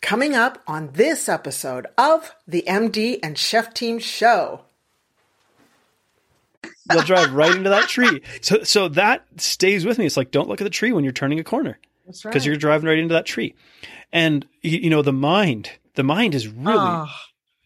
[0.00, 4.62] Coming up on this episode of the MD and Chef Team Show.
[6.88, 8.22] They'll drive right into that tree.
[8.40, 10.06] So, so that stays with me.
[10.06, 11.78] It's like, don't look at the tree when you're turning a corner.
[12.06, 13.54] That's Because you're driving right into that tree.
[14.12, 17.12] And, you, you know, the mind, the mind is really, Oh,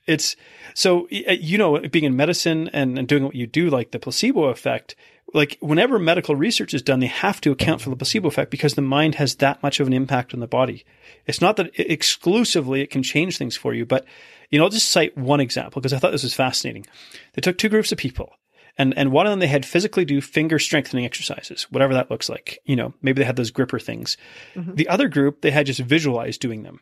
[0.07, 0.37] it's
[0.75, 3.99] so uh, you know being in medicine and, and doing what you do like the
[3.99, 4.97] placebo effect
[5.35, 8.75] like whenever medical research is done they have to account for the placebo effect because
[8.75, 10.85] the mind has that much of an impact on the body.
[11.27, 14.05] It's not that it, exclusively it can change things for you but
[14.51, 16.87] you know i'll just cite one example because i thought this was fascinating.
[17.35, 18.35] They took two groups of people
[18.79, 22.29] and and one of them they had physically do finger strengthening exercises whatever that looks
[22.29, 24.17] like you know maybe they had those gripper things.
[24.55, 24.75] Mm-hmm.
[24.75, 26.81] The other group they had just visualized doing them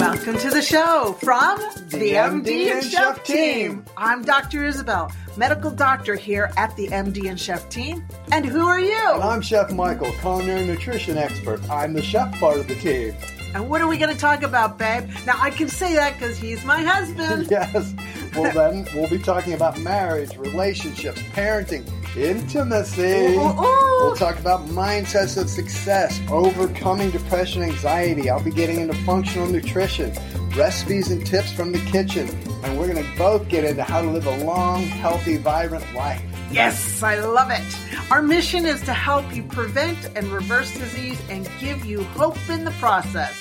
[0.00, 1.58] welcome to the show from
[1.90, 3.22] the, MD, and Chef.
[3.22, 3.84] Team.
[3.98, 4.64] I'm Dr.
[4.64, 8.06] Isabel, medical doctor here at the MD and Chef Team.
[8.32, 8.96] And who are you?
[9.12, 11.60] And I'm Chef Michael, culinary nutrition expert.
[11.68, 13.14] I'm the chef part of the team.
[13.54, 15.10] And what are we going to talk about, babe?
[15.26, 17.48] Now, I can say that because he's my husband.
[17.50, 17.94] Yes.
[18.36, 21.84] Well, then we'll be talking about marriage, relationships, parenting,
[22.16, 23.02] intimacy.
[23.34, 24.04] Ooh, ooh, ooh.
[24.04, 28.30] We'll talk about mindsets of success, overcoming depression, anxiety.
[28.30, 30.12] I'll be getting into functional nutrition,
[30.56, 32.28] recipes and tips from the kitchen,
[32.62, 36.22] and we're going to both get into how to live a long, healthy, vibrant life.
[36.50, 38.10] Yes, I love it.
[38.10, 42.64] Our mission is to help you prevent and reverse disease and give you hope in
[42.64, 43.36] the process.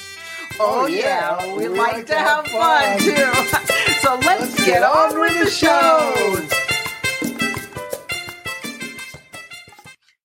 [0.60, 3.00] Oh, Oh, yeah, yeah, we, we like, like to to have fun, fun.
[3.00, 3.94] too.
[4.02, 6.46] so let's, get, on with the show.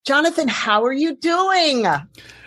[0.05, 1.87] Jonathan, how are you doing?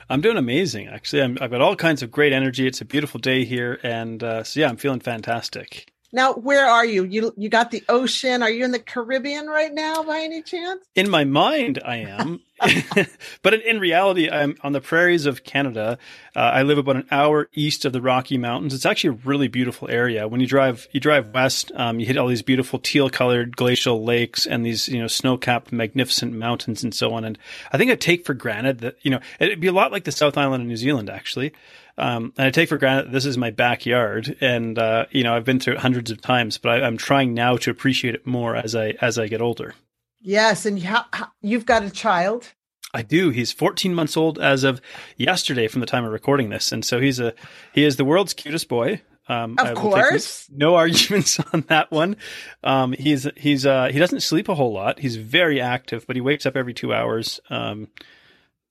[0.09, 1.23] I'm doing amazing, actually.
[1.23, 2.67] I'm, I've got all kinds of great energy.
[2.67, 5.91] It's a beautiful day here, and uh, so yeah, I'm feeling fantastic.
[6.17, 7.03] Now, where are you?
[7.03, 8.41] You you got the ocean.
[8.41, 10.83] Are you in the Caribbean right now by any chance?
[10.95, 12.39] In my mind, I am,
[13.43, 15.99] but in, in reality, I'm on the prairies of Canada.
[16.35, 18.73] Uh, I live about an hour east of the Rocky Mountains.
[18.73, 20.27] It's actually a really beautiful area.
[20.27, 24.47] When you drive, you drive west, um, you hit all these beautiful teal-colored glacial lakes
[24.47, 27.25] and these, you know, snow-capped, magnificent mountains and so on.
[27.25, 27.37] And
[27.71, 30.11] I think I take for granted that, you know, it'd be a lot like the
[30.11, 31.53] South Island of New Zealand, actually.
[31.97, 35.45] Um, and I take for granted this is my backyard, and uh, you know I've
[35.45, 38.55] been through it hundreds of times, but I, I'm trying now to appreciate it more
[38.55, 39.73] as I as I get older.
[40.21, 42.53] Yes, and how, how, you've got a child.
[42.93, 43.29] I do.
[43.29, 44.81] He's 14 months old as of
[45.17, 47.33] yesterday, from the time of recording this, and so he's a
[47.73, 49.01] he is the world's cutest boy.
[49.29, 50.49] Um, Of I will take course.
[50.49, 52.15] no arguments on that one.
[52.63, 54.99] Um, he's he's uh, he doesn't sleep a whole lot.
[54.99, 57.39] He's very active, but he wakes up every two hours.
[57.49, 57.89] Um,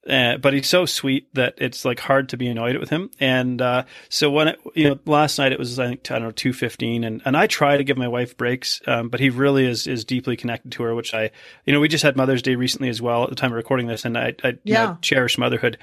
[0.09, 3.11] uh, but he's so sweet that it's like hard to be annoyed with him.
[3.21, 6.23] And uh, so when it, you know last night it was I think I don't
[6.25, 9.31] know two fifteen, and and I try to give my wife breaks, um, but he
[9.31, 11.31] really is is deeply connected to her, which I
[11.65, 13.87] you know we just had Mother's Day recently as well at the time of recording
[13.87, 14.87] this, and I, I you Yeah.
[14.87, 15.79] know, cherish motherhood.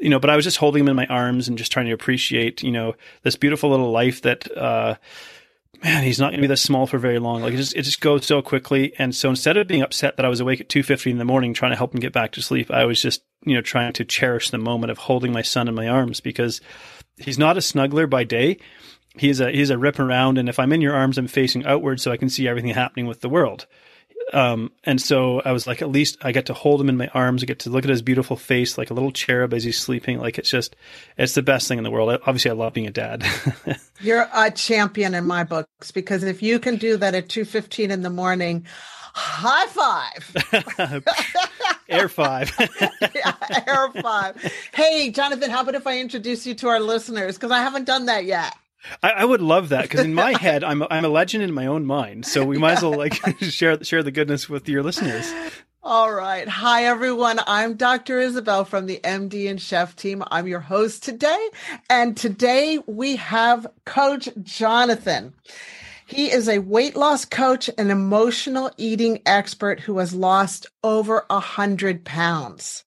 [0.00, 1.92] You know, but I was just holding him in my arms and just trying to
[1.92, 4.96] appreciate, you know, this beautiful little life that, uh,
[5.84, 7.42] man, he's not going to be this small for very long.
[7.42, 8.94] Like it just, it just goes so quickly.
[8.98, 11.52] And so instead of being upset that I was awake at 2.50 in the morning
[11.52, 14.04] trying to help him get back to sleep, I was just, you know, trying to
[14.04, 16.62] cherish the moment of holding my son in my arms because
[17.18, 18.56] he's not a snuggler by day.
[19.16, 20.38] He's a, he's a rip around.
[20.38, 23.06] And if I'm in your arms, I'm facing outward so I can see everything happening
[23.06, 23.66] with the world.
[24.34, 27.08] Um, and so I was like, at least I get to hold him in my
[27.14, 27.42] arms.
[27.42, 30.18] I get to look at his beautiful face like a little cherub as he's sleeping.
[30.18, 30.74] Like it's just,
[31.16, 32.10] it's the best thing in the world.
[32.10, 33.24] I, obviously, I love being a dad.
[34.00, 37.92] You're a champion in my books because if you can do that at two fifteen
[37.92, 38.66] in the morning,
[39.14, 41.04] high five.
[41.88, 42.50] Air five.
[43.14, 43.34] yeah,
[43.66, 44.52] air five.
[44.72, 47.36] Hey, Jonathan, how about if I introduce you to our listeners?
[47.36, 48.54] Because I haven't done that yet.
[49.02, 51.52] I, I would love that because in my head, I'm a, I'm a legend in
[51.52, 52.26] my own mind.
[52.26, 55.32] So we might as well like share share the goodness with your listeners.
[55.82, 56.48] All right.
[56.48, 57.40] Hi, everyone.
[57.46, 58.18] I'm Dr.
[58.18, 60.24] Isabel from the MD and Chef team.
[60.30, 61.50] I'm your host today.
[61.90, 65.34] And today we have Coach Jonathan.
[66.06, 71.40] He is a weight loss coach and emotional eating expert who has lost over a
[71.40, 72.84] hundred pounds.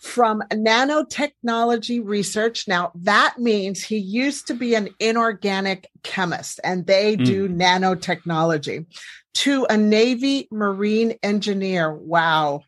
[0.00, 2.68] From nanotechnology research.
[2.68, 7.24] Now that means he used to be an inorganic chemist and they hmm.
[7.24, 8.86] do nanotechnology
[9.34, 11.92] to a Navy Marine engineer.
[11.92, 12.62] Wow.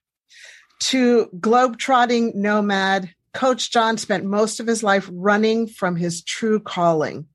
[0.81, 7.26] To globetrotting nomad, Coach John spent most of his life running from his true calling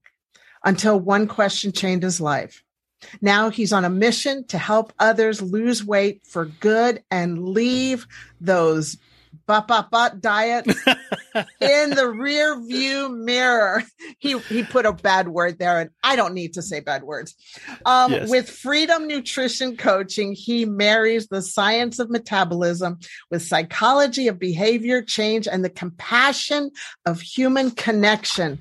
[0.64, 2.64] until one question changed his life.
[3.22, 8.08] Now he's on a mission to help others lose weight for good and leave
[8.42, 8.98] those
[9.48, 10.66] but but but diet
[11.62, 13.84] in the rear view mirror.
[14.20, 17.36] He he put a bad word there, and I don't need to say bad words.
[17.86, 18.30] Um, yes.
[18.30, 23.00] With Freedom Nutrition Coaching, he marries the science of metabolism
[23.30, 26.72] with psychology of behavior change and the compassion
[27.06, 28.60] of human connection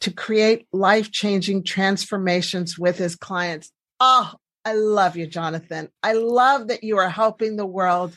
[0.00, 3.70] to create life changing transformations with his clients.
[4.00, 4.32] Oh,
[4.64, 5.88] I love you, Jonathan.
[6.02, 8.16] I love that you are helping the world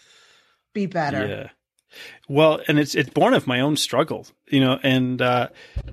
[0.73, 1.27] be better.
[1.27, 1.49] Yeah.
[2.27, 5.49] Well, and it's it's born of my own struggle, you know, and uh,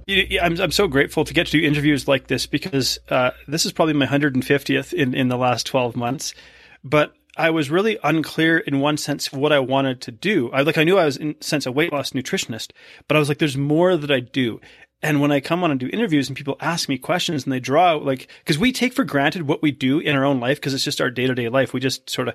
[0.09, 3.73] I'm I'm so grateful to get to do interviews like this because uh, this is
[3.73, 6.35] probably my 150th in in the last 12 months,
[6.83, 10.51] but I was really unclear in one sense what I wanted to do.
[10.53, 12.73] I like I knew I was in sense a weight loss nutritionist,
[13.09, 14.61] but I was like, there's more that I do.
[15.03, 17.59] And when I come on and do interviews and people ask me questions and they
[17.59, 20.59] draw out like, cause we take for granted what we do in our own life
[20.59, 21.73] because it's just our day to day life.
[21.73, 22.35] We just sort of,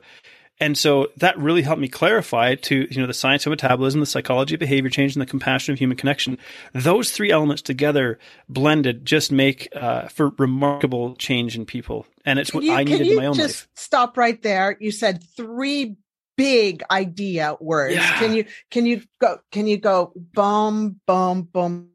[0.60, 4.06] and so that really helped me clarify to, you know, the science of metabolism, the
[4.06, 6.38] psychology of behavior change, and the compassion of human connection.
[6.74, 8.20] Those three elements together
[8.50, 12.06] blended just make uh, for remarkable change in people.
[12.26, 13.38] And it's what you, I needed in my own life.
[13.38, 13.68] You just life.
[13.76, 14.78] Stop right there.
[14.80, 15.96] You said three
[16.38, 17.96] big idea words.
[17.96, 18.20] Yeah.
[18.20, 21.90] Can you, can you go, can you go boom, boom, boom,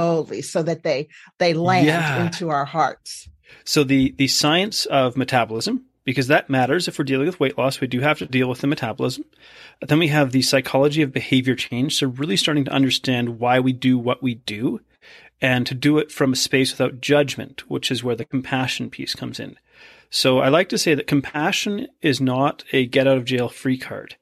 [0.00, 1.08] slowly so that they
[1.38, 2.24] they land yeah.
[2.24, 3.28] into our hearts.
[3.64, 7.80] So the the science of metabolism because that matters if we're dealing with weight loss
[7.80, 9.24] we do have to deal with the metabolism.
[9.80, 13.72] Then we have the psychology of behavior change so really starting to understand why we
[13.72, 14.80] do what we do
[15.40, 19.14] and to do it from a space without judgment, which is where the compassion piece
[19.14, 19.56] comes in.
[20.10, 23.78] So I like to say that compassion is not a get out of jail free
[23.78, 24.16] card.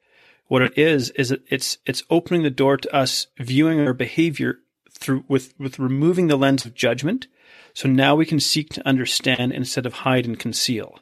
[0.46, 4.58] What it is is it's it's opening the door to us viewing our behavior
[4.92, 7.26] through with with removing the lens of judgment.
[7.72, 10.98] So now we can seek to understand instead of hide and conceal.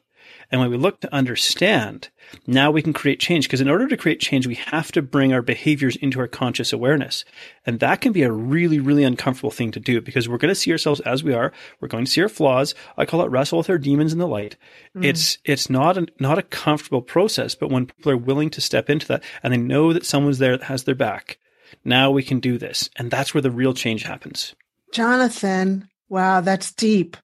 [0.51, 2.09] And when we look to understand,
[2.47, 3.47] now we can create change.
[3.47, 6.73] Because in order to create change, we have to bring our behaviors into our conscious
[6.73, 7.25] awareness.
[7.65, 10.55] And that can be a really, really uncomfortable thing to do because we're going to
[10.55, 11.53] see ourselves as we are.
[11.81, 12.75] We're going to see our flaws.
[12.97, 14.57] I call it wrestle with our demons in the light.
[14.97, 15.05] Mm.
[15.05, 18.89] It's, it's not a, not a comfortable process, but when people are willing to step
[18.89, 21.39] into that and they know that someone's there that has their back,
[21.85, 22.89] now we can do this.
[22.97, 24.55] And that's where the real change happens.
[24.93, 27.17] Jonathan, wow, that's deep.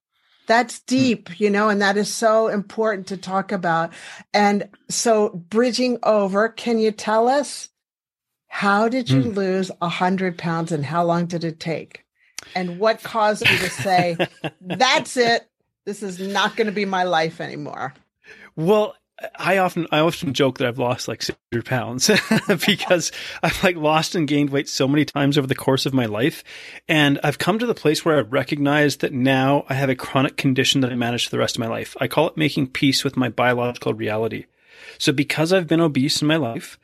[0.52, 0.84] That's hmm.
[0.86, 3.94] deep, you know, and that is so important to talk about.
[4.34, 7.70] And so, bridging over, can you tell us
[8.48, 9.34] how did you mm.
[9.34, 12.04] lose a hundred pounds and how long did it take?
[12.54, 14.18] And what caused you to say,
[14.60, 15.48] that's it?
[15.86, 17.94] This is not going to be my life anymore.
[18.54, 18.94] Well,
[19.38, 22.10] I often I often joke that I've lost like 600 pounds
[22.66, 26.06] because I've like lost and gained weight so many times over the course of my
[26.06, 26.42] life,
[26.88, 30.36] and I've come to the place where I recognize that now I have a chronic
[30.36, 31.96] condition that I manage for the rest of my life.
[32.00, 34.46] I call it making peace with my biological reality.
[34.98, 36.78] So because I've been obese in my life,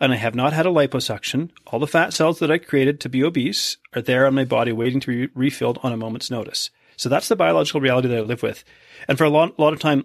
[0.00, 3.08] and I have not had a liposuction, all the fat cells that I created to
[3.08, 6.70] be obese are there on my body waiting to be refilled on a moment's notice.
[6.96, 8.64] So that's the biological reality that I live with.
[9.08, 10.04] And for a lot, lot of time,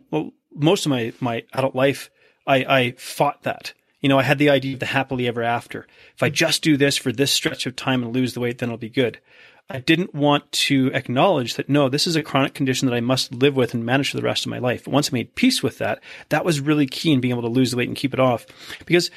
[0.54, 2.10] most of my, my adult life,
[2.46, 3.74] I, I fought that.
[4.02, 5.88] You know, I had the idea of the happily ever after.
[6.16, 8.70] If I just do this for this stretch of time and lose the weight, then
[8.70, 9.20] it'll be good.
[9.70, 13.34] I didn't want to acknowledge that no, this is a chronic condition that I must
[13.34, 14.86] live with and manage for the rest of my life.
[14.86, 17.50] But once I made peace with that, that was really key in being able to
[17.50, 18.46] lose the weight and keep it off.
[18.86, 19.12] Because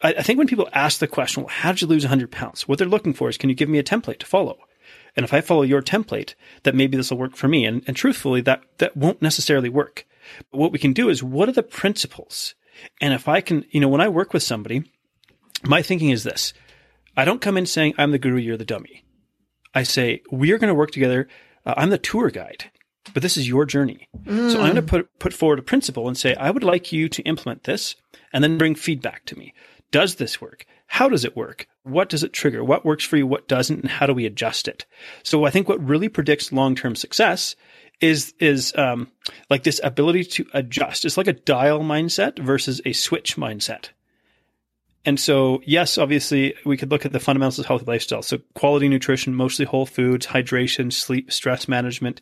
[0.00, 2.66] I, I think when people ask the question, well, how did you lose 100 pounds?
[2.66, 4.58] What they're looking for is, can you give me a template to follow?
[5.16, 7.66] And if I follow your template, that maybe this will work for me.
[7.66, 10.06] And, and truthfully, that, that won't necessarily work.
[10.50, 12.54] But what we can do is what are the principles?
[13.00, 14.84] And if I can, you know, when I work with somebody,
[15.64, 16.52] my thinking is this.
[17.16, 19.04] I don't come in saying, I'm the guru, you're the dummy.
[19.74, 21.28] I say, we are going to work together.
[21.66, 22.70] Uh, I'm the tour guide,
[23.12, 24.08] but this is your journey.
[24.24, 24.50] Mm.
[24.50, 27.08] So I'm going to put, put forward a principle and say, I would like you
[27.10, 27.96] to implement this
[28.32, 29.52] and then bring feedback to me.
[29.90, 30.66] Does this work?
[30.86, 31.66] How does it work?
[31.82, 32.64] What does it trigger?
[32.64, 33.26] What works for you?
[33.26, 33.80] What doesn't?
[33.80, 34.86] And how do we adjust it?
[35.22, 37.56] So I think what really predicts long-term success
[38.00, 39.08] is is um,
[39.48, 41.04] like this ability to adjust.
[41.04, 43.90] It's like a dial mindset versus a switch mindset.
[45.04, 48.22] And so, yes, obviously, we could look at the fundamentals of healthy lifestyle.
[48.22, 52.20] So, quality nutrition, mostly whole foods, hydration, sleep, stress management,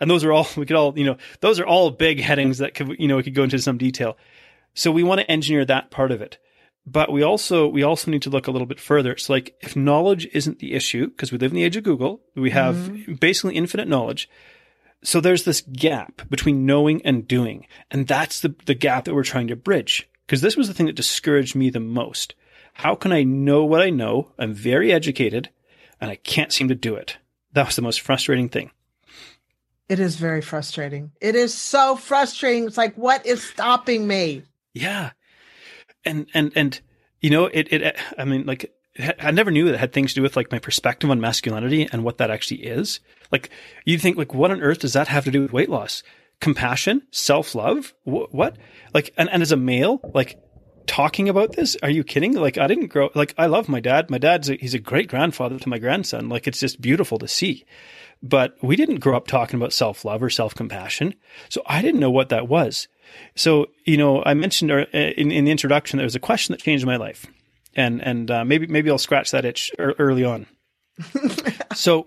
[0.00, 2.74] and those are all we could all you know those are all big headings that
[2.74, 4.16] could you know we could go into some detail.
[4.74, 6.38] So, we want to engineer that part of it,
[6.84, 9.12] but we also we also need to look a little bit further.
[9.12, 12.22] It's like if knowledge isn't the issue, because we live in the age of Google,
[12.34, 13.14] we have mm-hmm.
[13.14, 14.28] basically infinite knowledge
[15.06, 17.68] so there's this gap between knowing and doing.
[17.92, 20.08] And that's the, the gap that we're trying to bridge.
[20.26, 22.34] Because this was the thing that discouraged me the most.
[22.72, 24.32] How can I know what I know?
[24.36, 25.50] I'm very educated
[26.00, 27.18] and I can't seem to do it.
[27.52, 28.72] That was the most frustrating thing.
[29.88, 31.12] It is very frustrating.
[31.20, 32.64] It is so frustrating.
[32.64, 34.42] It's like, what is stopping me?
[34.74, 35.12] Yeah.
[36.04, 36.80] And, and, and
[37.20, 38.74] you know, it, it, I mean, like,
[39.18, 42.04] I never knew it had things to do with like my perspective on masculinity and
[42.04, 43.00] what that actually is.
[43.30, 43.50] Like,
[43.84, 46.02] you think, like, what on earth does that have to do with weight loss?
[46.40, 48.56] Compassion, self love, Wh- what?
[48.94, 50.38] Like, and, and as a male, like,
[50.86, 51.76] talking about this?
[51.82, 52.34] Are you kidding?
[52.34, 54.10] Like, I didn't grow, like, I love my dad.
[54.10, 56.28] My dad's, a, he's a great grandfather to my grandson.
[56.28, 57.64] Like, it's just beautiful to see.
[58.22, 61.14] But we didn't grow up talking about self love or self compassion.
[61.48, 62.88] So I didn't know what that was.
[63.34, 66.62] So, you know, I mentioned uh, in, in the introduction, there was a question that
[66.62, 67.26] changed my life.
[67.76, 70.46] And, and, uh, maybe, maybe I'll scratch that itch early on.
[71.74, 72.06] so,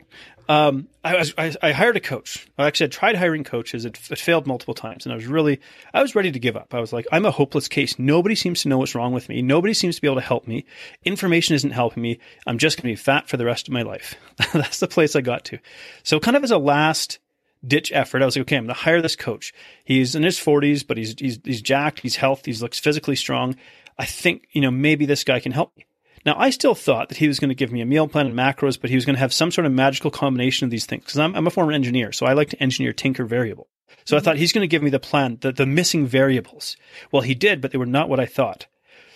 [0.49, 2.47] um, I was, I, I, hired a coach.
[2.57, 3.85] I actually had tried hiring coaches.
[3.85, 5.05] It, it, failed multiple times.
[5.05, 5.61] And I was really,
[5.93, 6.73] I was ready to give up.
[6.73, 7.99] I was like, I'm a hopeless case.
[7.99, 9.43] Nobody seems to know what's wrong with me.
[9.43, 10.65] Nobody seems to be able to help me.
[11.05, 12.17] Information isn't helping me.
[12.47, 14.15] I'm just going to be fat for the rest of my life.
[14.53, 15.59] That's the place I got to.
[16.01, 17.19] So kind of as a last
[17.63, 19.53] ditch effort, I was like, okay, I'm going to hire this coach.
[19.85, 21.99] He's in his forties, but he's, he's, he's jacked.
[21.99, 22.53] He's healthy.
[22.53, 23.55] He looks physically strong.
[23.99, 25.85] I think, you know, maybe this guy can help me.
[26.25, 28.35] Now, I still thought that he was going to give me a meal plan and
[28.35, 31.03] macros, but he was going to have some sort of magical combination of these things.
[31.03, 33.67] Because I'm, I'm, a former engineer, so I like to engineer tinker variable.
[34.05, 34.39] So I thought mm-hmm.
[34.39, 36.77] he's going to give me the plan, the, the missing variables.
[37.11, 38.67] Well, he did, but they were not what I thought.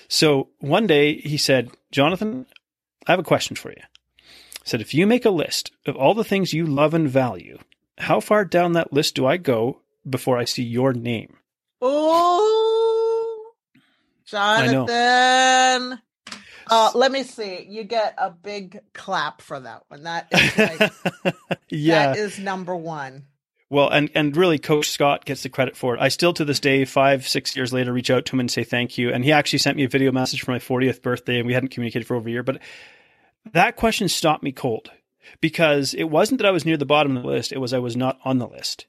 [0.07, 2.45] So one day he said, Jonathan,
[3.07, 3.81] I have a question for you.
[4.63, 7.57] He said, if you make a list of all the things you love and value,
[7.97, 11.37] how far down that list do I go before I see your name?
[11.81, 12.72] Oh,
[14.33, 15.99] Jonathan.
[16.67, 17.67] Uh, let me see.
[17.69, 20.03] You get a big clap for that one.
[20.03, 21.35] That is like,
[21.69, 23.27] yeah, that is number one.
[23.69, 26.01] Well, and and really, Coach Scott gets the credit for it.
[26.01, 28.63] I still, to this day, five six years later, reach out to him and say
[28.63, 29.11] thank you.
[29.11, 31.69] And he actually sent me a video message for my 40th birthday, and we hadn't
[31.69, 32.43] communicated for over a year.
[32.43, 32.59] But
[33.51, 34.89] that question stopped me cold
[35.41, 37.79] because it wasn't that I was near the bottom of the list; it was I
[37.79, 38.87] was not on the list.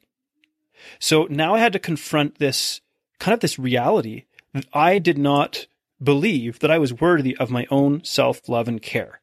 [0.99, 2.81] So now I had to confront this
[3.19, 5.67] kind of this reality that I did not
[6.03, 9.21] believe that I was worthy of my own self love and care.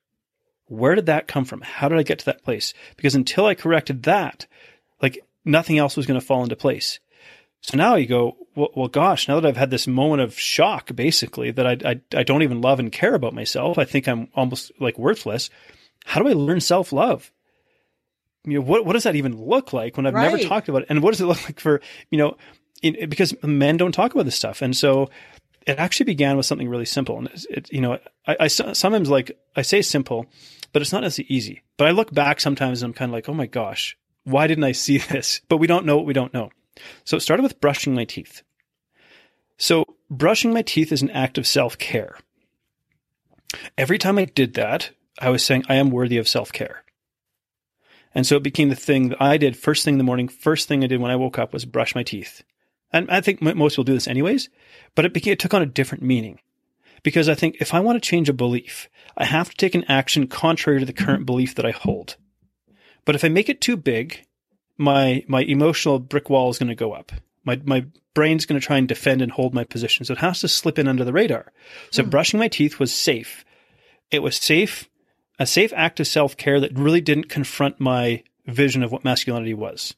[0.67, 1.61] Where did that come from?
[1.61, 2.73] How did I get to that place?
[2.95, 4.45] Because until I corrected that,
[5.01, 7.00] like nothing else was going to fall into place.
[7.61, 10.95] So now you go, well, well, gosh, now that I've had this moment of shock,
[10.95, 14.29] basically, that I, I, I don't even love and care about myself, I think I'm
[14.35, 15.50] almost like worthless.
[16.05, 17.31] How do I learn self love?
[18.43, 20.31] You know, what, what does that even look like when I've right.
[20.31, 20.88] never talked about it?
[20.89, 22.38] And what does it look like for, you know,
[22.81, 24.61] in, because men don't talk about this stuff.
[24.61, 25.09] And so
[25.67, 27.17] it actually began with something really simple.
[27.17, 30.25] And it, it you know, I, I, sometimes like I say simple,
[30.73, 31.61] but it's not as easy.
[31.77, 34.63] But I look back sometimes and I'm kind of like, oh my gosh, why didn't
[34.63, 35.41] I see this?
[35.50, 36.51] But we don't know what we don't know.
[37.03, 38.43] So it started with brushing my teeth.
[39.57, 42.17] So brushing my teeth is an act of self care.
[43.77, 46.83] Every time I did that, I was saying, I am worthy of self care.
[48.13, 50.27] And so it became the thing that I did first thing in the morning.
[50.27, 52.43] First thing I did when I woke up was brush my teeth.
[52.93, 54.50] And I think most people do this anyways,
[54.95, 56.39] but it, became, it took on a different meaning.
[57.03, 59.86] Because I think if I want to change a belief, I have to take an
[59.88, 62.17] action contrary to the current belief that I hold.
[63.05, 64.25] But if I make it too big,
[64.77, 67.12] my, my emotional brick wall is going to go up.
[67.43, 70.05] My, my brain's going to try and defend and hold my position.
[70.05, 71.51] So it has to slip in under the radar.
[71.91, 72.10] So hmm.
[72.10, 73.45] brushing my teeth was safe.
[74.12, 74.89] It was safe,
[75.39, 79.53] a safe act of self care that really didn't confront my vision of what masculinity
[79.53, 79.95] was.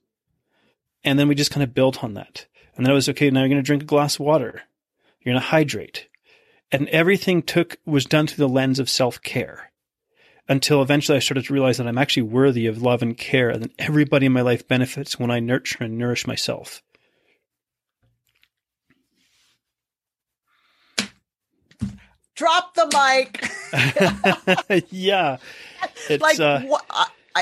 [1.04, 2.46] And then we just kind of built on that.
[2.76, 3.30] And then it was okay.
[3.30, 4.64] Now you're going to drink a glass of water.
[5.22, 6.08] You're going to hydrate.
[6.72, 9.72] And everything took, was done through the lens of self care
[10.50, 13.64] until eventually I started to realize that I'm actually worthy of love and care and
[13.64, 16.82] that everybody in my life benefits when I nurture and nourish myself.
[22.36, 22.88] Drop the
[24.74, 24.84] mic.
[24.92, 25.38] yeah.
[26.10, 26.86] It's, like, uh, what?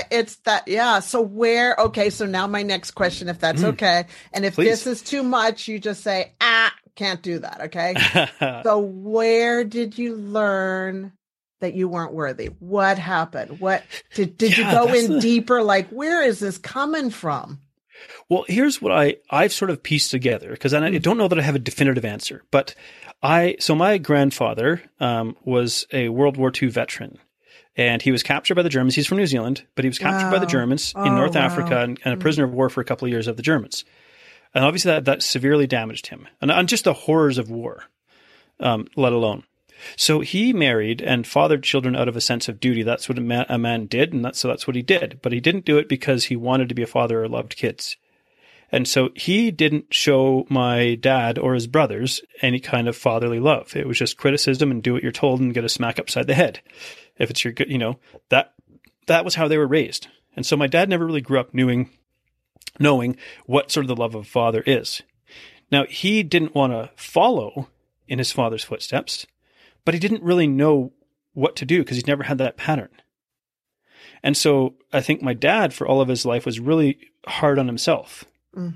[0.09, 0.99] It's that yeah.
[0.99, 3.73] So where okay so now my next question if that's mm.
[3.73, 4.05] okay.
[4.33, 4.65] And if Please.
[4.65, 7.95] this is too much you just say ah can't do that okay?
[8.63, 11.13] So where did you learn
[11.59, 12.47] that you weren't worthy?
[12.59, 13.59] What happened?
[13.59, 13.83] What
[14.13, 15.19] did did yeah, you go in the...
[15.19, 17.59] deeper like where is this coming from?
[18.29, 21.01] Well here's what i i've sort of pieced together because I, I mm.
[21.01, 22.73] don't know that i have a definitive answer but
[23.21, 27.19] i so my grandfather um, was a world war ii veteran
[27.75, 28.95] and he was captured by the Germans.
[28.95, 30.31] He's from New Zealand, but he was captured wow.
[30.31, 31.41] by the Germans oh, in North wow.
[31.41, 32.21] Africa and, and, a hmm.
[32.21, 33.85] prisoner of war for a couple of years of the Germans.
[34.53, 37.85] And obviously that, that severely damaged him and, and just the horrors of war,
[38.59, 39.43] um, let alone.
[39.95, 42.83] So he married and fathered children out of a sense of duty.
[42.83, 44.13] That's what a man, a man did.
[44.13, 45.19] And that's, so that's what he did.
[45.23, 47.97] But he didn't do it because he wanted to be a father or loved kids.
[48.71, 53.75] And so he didn't show my dad or his brothers any kind of fatherly love.
[53.75, 56.35] It was just criticism and do what you're told and get a smack upside the
[56.35, 56.61] head
[57.21, 57.99] if it's your, you know,
[58.29, 58.53] that,
[59.07, 60.07] that was how they were raised.
[60.35, 61.89] And so my dad never really grew up knowing,
[62.79, 65.01] knowing what sort of the love of a father is.
[65.71, 67.69] Now, he didn't want to follow
[68.07, 69.25] in his father's footsteps,
[69.85, 70.91] but he didn't really know
[71.33, 72.89] what to do because he'd never had that pattern.
[74.23, 77.67] And so I think my dad, for all of his life, was really hard on
[77.67, 78.25] himself.
[78.55, 78.75] Mm.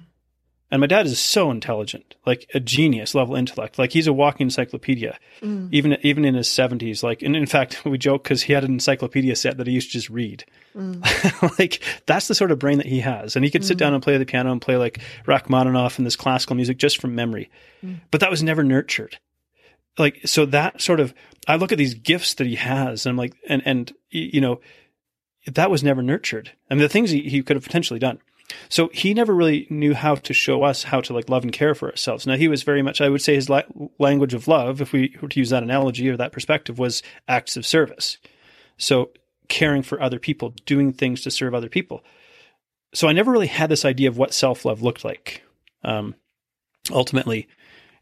[0.76, 3.80] And my dad is so intelligent, like a genius level intellect.
[3.80, 5.70] Like he's a walking encyclopedia, mm.
[5.72, 7.02] even even in his seventies.
[7.02, 9.92] Like, and in fact, we joke because he had an encyclopedia set that he used
[9.92, 10.44] to just read.
[10.76, 11.58] Mm.
[11.60, 13.96] like that's the sort of brain that he has, and he could sit down mm.
[13.96, 17.50] and play the piano and play like Rachmaninoff and this classical music just from memory.
[17.82, 18.02] Mm.
[18.12, 19.18] But that was never nurtured.
[19.98, 21.14] Like so, that sort of
[21.48, 24.60] I look at these gifts that he has, and I'm like, and and you know,
[25.48, 26.52] that was never nurtured.
[26.70, 28.20] I mean, the things he, he could have potentially done.
[28.70, 31.74] So he never really knew how to show us how to like love and care
[31.74, 32.28] for ourselves.
[32.28, 33.64] Now he was very much, I would say his la-
[34.00, 37.58] language of love, if we were to use that analogy or that perspective was acts
[37.58, 38.18] of service.
[38.78, 39.12] So
[39.48, 42.04] caring for other people, doing things to serve other people.
[42.94, 45.44] So I never really had this idea of what self-love looked like.
[45.84, 46.16] Um,
[46.92, 47.48] ultimately,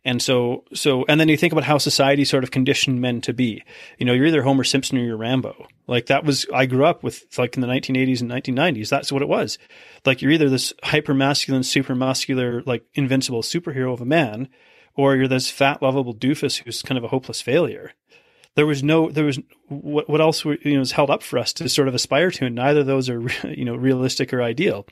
[0.05, 3.33] and so, so, and then you think about how society sort of conditioned men to
[3.33, 3.63] be.
[3.97, 5.67] You know, you're either Homer Simpson or you're Rambo.
[5.87, 8.89] Like that was, I grew up with like in the 1980s and 1990s.
[8.89, 9.57] That's what it was.
[10.05, 14.49] Like you're either this hyper masculine, super muscular, like invincible superhero of a man,
[14.95, 17.93] or you're this fat, lovable doofus who's kind of a hopeless failure.
[18.55, 21.39] There was no, there was what, what else were, you know, was held up for
[21.39, 24.41] us to sort of aspire to, and neither of those are, you know, realistic or
[24.41, 24.85] ideal.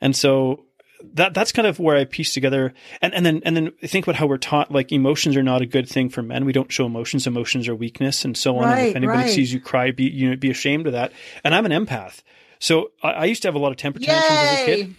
[0.00, 0.64] And so
[1.14, 4.16] that that's kind of where I piece together and, and then and then think about
[4.16, 6.44] how we're taught like emotions are not a good thing for men.
[6.44, 7.26] We don't show emotions.
[7.26, 8.64] Emotions are weakness and so on.
[8.64, 9.30] Right, and if anybody right.
[9.30, 11.12] sees you cry, be you know, be ashamed of that.
[11.44, 12.22] And I'm an empath.
[12.58, 14.94] So I, I used to have a lot of temper tantrums as a kid.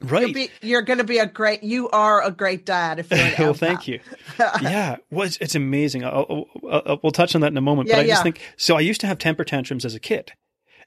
[0.00, 0.50] Right.
[0.60, 3.54] You're going to be a great, you are a great dad if you're an well,
[3.54, 4.00] thank you.
[4.38, 4.96] yeah.
[5.10, 6.04] Well, it's, it's amazing.
[6.04, 7.88] I'll, I'll, I'll, we'll touch on that in a moment.
[7.88, 8.12] Yeah, but I yeah.
[8.14, 10.32] just think, so I used to have temper tantrums as a kid.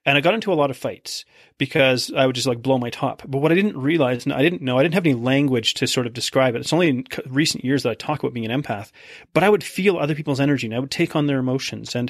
[0.08, 1.26] And I got into a lot of fights
[1.58, 3.24] because I would just like blow my top.
[3.28, 5.86] But what I didn't realize, and I didn't know, I didn't have any language to
[5.86, 6.62] sort of describe it.
[6.62, 8.92] It's only in recent years that I talk about being an empath,
[9.34, 12.10] but I would feel other people's energy and I would take on their emotions and,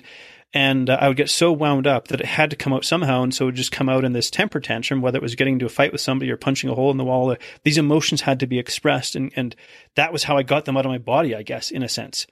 [0.54, 3.24] and uh, I would get so wound up that it had to come out somehow.
[3.24, 5.54] And so it would just come out in this temper tantrum, whether it was getting
[5.54, 7.32] into a fight with somebody or punching a hole in the wall.
[7.32, 9.16] Uh, these emotions had to be expressed.
[9.16, 9.56] And, and
[9.96, 12.28] that was how I got them out of my body, I guess, in a sense.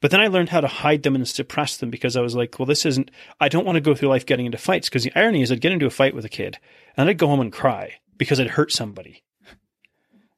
[0.00, 2.58] But then I learned how to hide them and suppress them because I was like,
[2.58, 5.12] well, this isn't, I don't want to go through life getting into fights because the
[5.14, 6.58] irony is I'd get into a fight with a kid
[6.96, 9.22] and I'd go home and cry because I'd hurt somebody.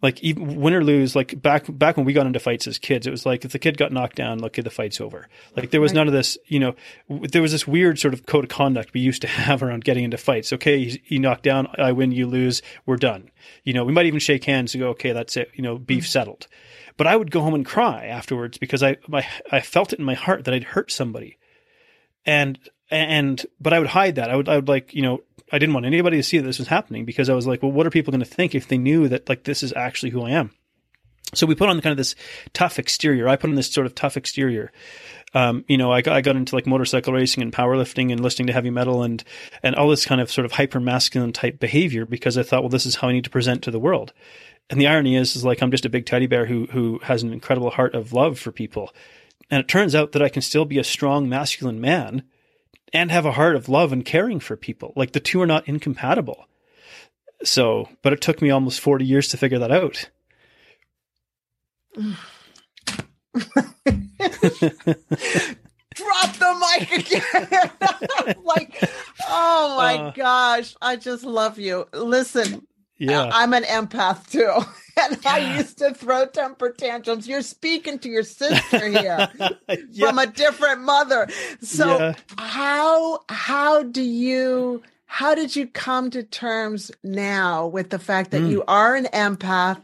[0.03, 3.07] Like even win or lose, like back back when we got into fights as kids,
[3.07, 5.29] it was like if the kid got knocked down, okay, the fight's over.
[5.57, 6.75] Like there was none of this, you know.
[7.09, 10.03] There was this weird sort of code of conduct we used to have around getting
[10.03, 10.53] into fights.
[10.53, 13.31] Okay, you knock down, I win, you lose, we're done.
[13.63, 15.51] You know, we might even shake hands and go, okay, that's it.
[15.55, 16.11] You know, beef mm-hmm.
[16.11, 16.49] settled.
[16.97, 20.05] But I would go home and cry afterwards because I my I felt it in
[20.05, 21.39] my heart that I'd hurt somebody.
[22.27, 22.59] And
[22.93, 24.31] and but I would hide that.
[24.31, 26.59] I would I would like, you know, I didn't want anybody to see that this
[26.59, 28.79] was happening because I was like, well, what are people going to think if they
[28.79, 30.51] knew that like this is actually who I am?
[31.35, 32.15] So we put on kind of this
[32.53, 33.29] tough exterior.
[33.29, 34.71] I put on this sort of tough exterior.
[35.35, 38.49] Um, you know, I got, I got into like motorcycle racing and powerlifting and listening
[38.49, 39.25] to heavy metal and,
[39.63, 42.69] and all this kind of sort of hyper masculine type behavior because I thought, well,
[42.69, 44.13] this is how I need to present to the world.
[44.69, 47.23] And the irony is, is like I'm just a big teddy bear who who has
[47.23, 48.91] an incredible heart of love for people.
[49.51, 52.25] And it turns out that I can still be a strong masculine man
[52.93, 54.93] and have a heart of love and caring for people.
[54.97, 56.47] Like the two are not incompatible.
[57.45, 60.11] So, but it took me almost 40 years to figure that out.
[65.95, 68.37] Drop the mic again.
[68.45, 68.91] like,
[69.29, 71.87] oh my uh, gosh, I just love you.
[71.93, 72.67] Listen,
[72.99, 73.31] yeah.
[73.33, 74.53] I'm an empath too.
[74.95, 75.33] And yeah.
[75.33, 77.27] I used to throw temper tantrums.
[77.27, 79.49] You're speaking to your sister here yeah.
[79.99, 81.29] from a different mother.
[81.63, 82.15] So yeah.
[82.37, 88.43] how how do you how did you come to terms now with the fact that
[88.43, 88.51] mm.
[88.51, 89.83] you are an empath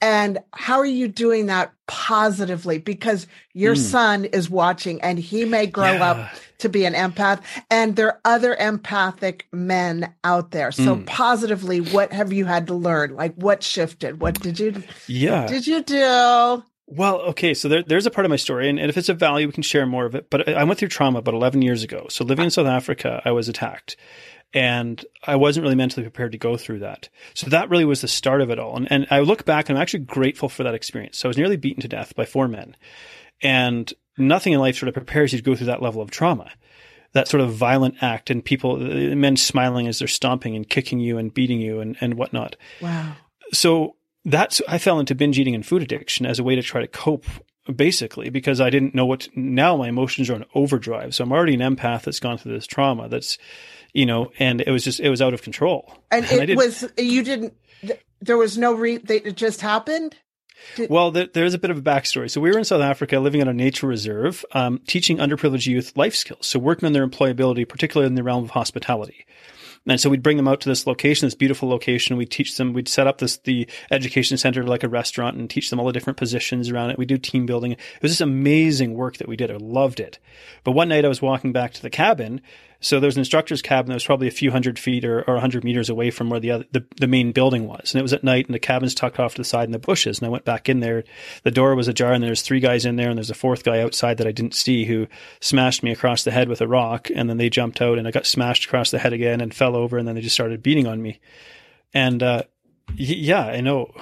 [0.00, 2.78] and how are you doing that positively?
[2.78, 3.78] Because your mm.
[3.78, 6.10] son is watching and he may grow yeah.
[6.10, 10.72] up to be an empath and there are other empathic men out there.
[10.72, 11.06] So mm.
[11.06, 13.14] positively, what have you had to learn?
[13.14, 14.20] Like what shifted?
[14.20, 15.46] What did you, yeah.
[15.46, 16.62] did you do?
[16.92, 19.16] Well, okay, so there, there's a part of my story, and, and, if it's of
[19.16, 20.28] value, we can share more of it.
[20.28, 22.06] But I, I went through trauma about 11 years ago.
[22.10, 23.96] So living in South Africa, I was attacked
[24.52, 27.08] and I wasn't really mentally prepared to go through that.
[27.34, 28.76] So that really was the start of it all.
[28.76, 31.18] And, and I look back and I'm actually grateful for that experience.
[31.18, 32.76] So I was nearly beaten to death by four men.
[33.42, 36.50] And nothing in life sort of prepares you to go through that level of trauma.
[37.12, 41.16] That sort of violent act and people, men smiling as they're stomping and kicking you
[41.16, 42.56] and beating you and, and whatnot.
[42.80, 43.14] Wow.
[43.52, 46.80] So that's, I fell into binge eating and food addiction as a way to try
[46.80, 47.24] to cope
[47.74, 51.14] basically because I didn't know what, now my emotions are on overdrive.
[51.14, 53.38] So I'm already an empath that's gone through this trauma that's,
[53.92, 55.92] you know, and it was just, it was out of control.
[56.10, 57.54] And, and it was, you didn't,
[58.20, 60.16] there was no re, they, it just happened?
[60.76, 62.30] Did- well, there's a bit of a backstory.
[62.30, 65.96] So we were in South Africa, living in a nature reserve, um, teaching underprivileged youth
[65.96, 66.46] life skills.
[66.46, 69.24] So working on their employability, particularly in the realm of hospitality.
[69.86, 72.18] And so we'd bring them out to this location, this beautiful location.
[72.18, 75.70] We'd teach them, we'd set up this, the education center like a restaurant and teach
[75.70, 76.98] them all the different positions around it.
[76.98, 77.72] We do team building.
[77.72, 79.50] It was this amazing work that we did.
[79.50, 80.18] I loved it.
[80.64, 82.42] But one night I was walking back to the cabin
[82.80, 85.34] so there was an instructor's cabin that was probably a few hundred feet or, or
[85.34, 88.14] 100 meters away from where the, other, the the main building was, and it was
[88.14, 90.18] at night, and the cabin's tucked off to the side in the bushes.
[90.18, 91.04] And I went back in there.
[91.42, 93.80] The door was ajar, and there's three guys in there, and there's a fourth guy
[93.80, 95.06] outside that I didn't see who
[95.40, 98.10] smashed me across the head with a rock, and then they jumped out, and I
[98.10, 100.86] got smashed across the head again and fell over, and then they just started beating
[100.86, 101.20] on me.
[101.92, 102.44] And uh,
[102.94, 103.92] yeah, I know.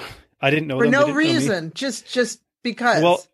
[0.41, 0.93] I didn't know for them.
[0.93, 3.03] no reason, just just because.
[3.03, 3.25] Well,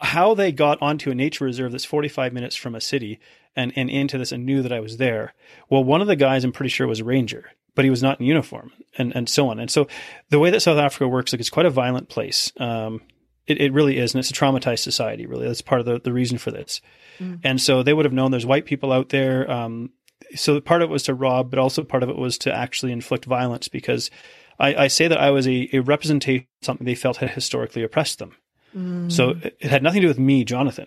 [0.00, 3.20] how they got onto a nature reserve that's 45 minutes from a city
[3.54, 5.34] and, and into this and knew that I was there.
[5.68, 8.20] Well, one of the guys I'm pretty sure was a ranger, but he was not
[8.20, 9.58] in uniform and, and so on.
[9.58, 9.88] And so
[10.30, 12.52] the way that South Africa works, like it's quite a violent place.
[12.58, 13.02] Um,
[13.46, 14.14] it, it really is.
[14.14, 15.46] And it's a traumatized society, really.
[15.46, 16.80] That's part of the, the reason for this.
[17.18, 17.40] Mm.
[17.42, 19.50] And so they would have known there's white people out there.
[19.50, 19.90] Um,
[20.34, 22.92] so part of it was to rob, but also part of it was to actually
[22.92, 24.10] inflict violence because
[24.58, 27.82] I, I say that I was a, a representation of something they felt had historically
[27.82, 28.36] oppressed them.
[28.76, 29.10] Mm.
[29.10, 30.86] So it, had nothing to do with me, Jonathan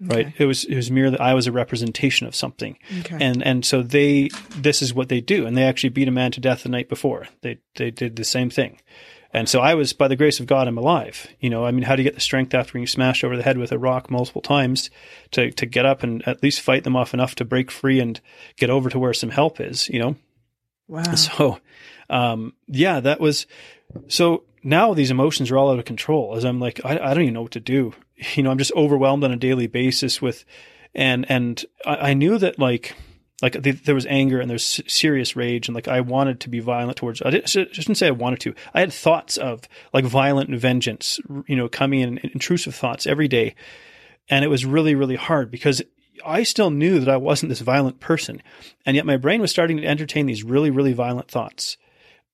[0.00, 0.32] right?
[0.38, 3.18] It was it was merely, I was a representation of something, okay.
[3.20, 6.30] and and so they this is what they do, and they actually beat a man
[6.32, 7.28] to death the night before.
[7.42, 8.80] They they did the same thing,
[9.32, 11.26] and so I was by the grace of God, I'm alive.
[11.40, 13.42] You know, I mean, how do you get the strength after being smashed over the
[13.42, 14.90] head with a rock multiple times
[15.32, 18.20] to to get up and at least fight them off enough to break free and
[18.56, 19.88] get over to where some help is?
[19.88, 20.16] You know,
[20.86, 21.14] wow.
[21.14, 21.58] So,
[22.10, 23.46] um, yeah, that was
[24.08, 27.22] so now these emotions are all out of control as I'm like, I, I don't
[27.22, 27.94] even know what to do.
[28.34, 30.44] You know, I'm just overwhelmed on a daily basis with,
[30.92, 32.96] and, and I, I knew that like,
[33.40, 36.58] like the, there was anger and there's serious rage and like I wanted to be
[36.58, 38.54] violent towards, I, didn't, I shouldn't say I wanted to.
[38.74, 43.54] I had thoughts of like violent vengeance, you know, coming in, intrusive thoughts every day.
[44.28, 45.80] And it was really, really hard because
[46.26, 48.42] I still knew that I wasn't this violent person.
[48.84, 51.76] And yet my brain was starting to entertain these really, really violent thoughts.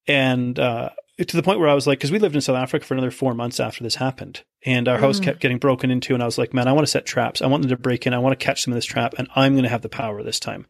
[0.06, 2.84] And, uh, to the point where I was like, because we lived in South Africa
[2.84, 5.00] for another four months after this happened, and our mm.
[5.00, 7.40] house kept getting broken into, and I was like, man, I want to set traps.
[7.40, 8.14] I want them to break in.
[8.14, 10.22] I want to catch them in this trap, and I'm going to have the power
[10.22, 10.66] this time.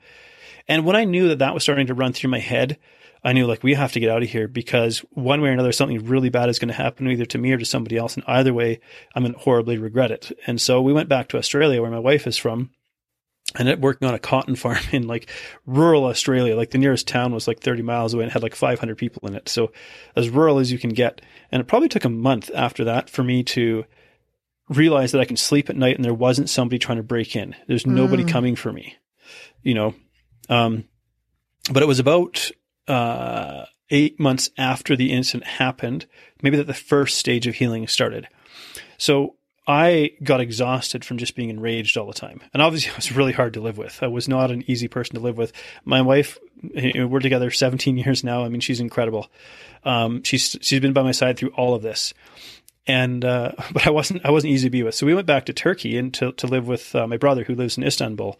[0.68, 2.78] And when I knew that that was starting to run through my head,
[3.22, 5.72] I knew like we have to get out of here because one way or another,
[5.72, 8.24] something really bad is going to happen either to me or to somebody else, and
[8.26, 8.80] either way,
[9.14, 10.30] I'm going to horribly regret it.
[10.46, 12.70] And so we went back to Australia, where my wife is from,
[13.54, 15.30] and up working on a cotton farm in like
[15.66, 16.56] rural Australia.
[16.56, 19.34] Like the nearest town was like 30 miles away and had like 500 people in
[19.34, 19.48] it.
[19.48, 19.72] So
[20.16, 21.20] as rural as you can get.
[21.50, 23.84] And it probably took a month after that for me to
[24.68, 27.54] realize that I can sleep at night and there wasn't somebody trying to break in.
[27.68, 28.30] There's nobody mm.
[28.30, 28.96] coming for me,
[29.62, 29.94] you know?
[30.48, 30.84] Um,
[31.70, 32.50] but it was about,
[32.88, 36.06] uh, eight months after the incident happened,
[36.42, 38.26] maybe that the first stage of healing started.
[38.98, 39.36] So
[39.66, 42.40] I got exhausted from just being enraged all the time.
[42.52, 44.02] And obviously, I was really hard to live with.
[44.02, 45.52] I was not an easy person to live with.
[45.84, 48.44] My wife, we're together 17 years now.
[48.44, 49.30] I mean, she's incredible.
[49.84, 52.12] Um, she's, she's been by my side through all of this.
[52.86, 54.94] And, uh, but I wasn't, I wasn't easy to be with.
[54.94, 57.54] So we went back to Turkey and to, to live with uh, my brother who
[57.54, 58.38] lives in Istanbul.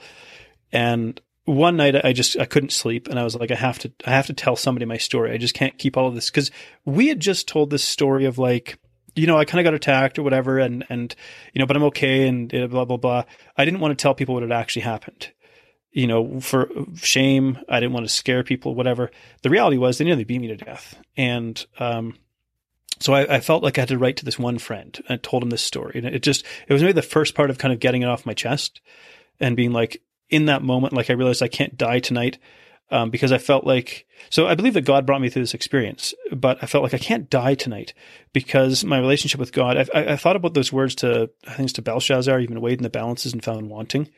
[0.73, 3.93] And one night I just, I couldn't sleep and I was like, I have to,
[4.07, 5.33] I have to tell somebody my story.
[5.33, 6.31] I just can't keep all of this.
[6.31, 6.51] Cause
[6.85, 8.79] we had just told this story of like,
[9.15, 11.15] you know, I kind of got attacked or whatever, and and
[11.53, 13.25] you know, but I'm okay, and blah blah blah.
[13.57, 15.31] I didn't want to tell people what had actually happened.
[15.93, 19.11] You know, for shame, I didn't want to scare people, whatever.
[19.43, 22.19] The reality was they nearly beat me to death, and um,
[22.99, 25.43] so I, I, felt like I had to write to this one friend and told
[25.43, 27.81] him this story, and it just it was maybe the first part of kind of
[27.81, 28.81] getting it off my chest
[29.39, 32.39] and being like, in that moment, like I realized I can't die tonight
[32.91, 36.15] um, because I felt like, so I believe that God brought me through this experience,
[36.33, 37.95] but I felt like I can't die tonight
[38.33, 41.73] because my relationship with God, I, I thought about those words to, I think it's
[41.75, 44.11] to Belshazzar, even weighed in the balances and found wanting.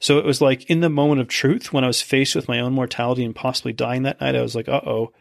[0.00, 2.60] So it was like in the moment of truth when I was faced with my
[2.60, 5.12] own mortality and possibly dying that night, I was like, uh oh.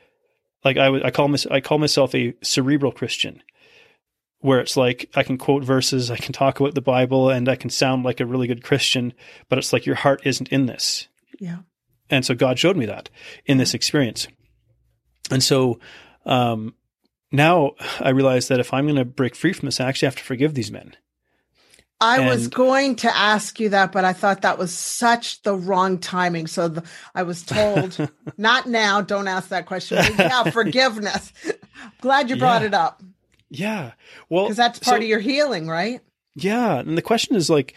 [0.63, 3.41] Like I, I call I call myself a cerebral Christian
[4.39, 7.55] where it's like I can quote verses, I can talk about the Bible, and I
[7.55, 9.13] can sound like a really good Christian,
[9.49, 11.07] but it's like your heart isn't in this.
[11.39, 11.59] Yeah.
[12.09, 13.09] And so God showed me that
[13.45, 14.27] in this experience.
[15.29, 15.79] And so
[16.25, 16.73] um,
[17.31, 20.15] now I realize that if I'm going to break free from this, I actually have
[20.17, 20.95] to forgive these men.
[21.99, 25.55] I and, was going to ask you that, but I thought that was such the
[25.55, 26.45] wrong timing.
[26.45, 26.83] So the,
[27.15, 27.97] I was told,
[28.37, 29.97] not now, don't ask that question.
[30.17, 31.33] yeah, forgiveness.
[32.01, 32.67] Glad you brought yeah.
[32.67, 33.01] it up.
[33.49, 33.91] Yeah.
[34.29, 36.01] Well, because that's part so, of your healing, right?
[36.35, 36.77] Yeah.
[36.79, 37.73] And the question is like,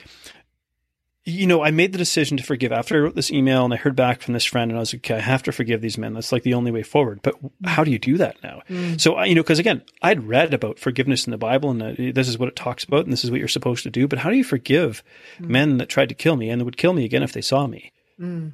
[1.31, 3.77] you know, I made the decision to forgive after I wrote this email and I
[3.77, 5.99] heard back from this friend and I was like, okay, I have to forgive these
[5.99, 6.14] men.
[6.14, 7.21] That's like the only way forward.
[7.23, 8.62] But how do you do that now?
[8.69, 9.01] Mm.
[9.01, 12.29] So, you know, because again, I'd read about forgiveness in the Bible and uh, this
[12.29, 14.07] is what it talks about and this is what you're supposed to do.
[14.09, 15.03] But how do you forgive
[15.38, 15.49] mm.
[15.49, 17.93] men that tried to kill me and would kill me again if they saw me?
[18.21, 18.53] Mm.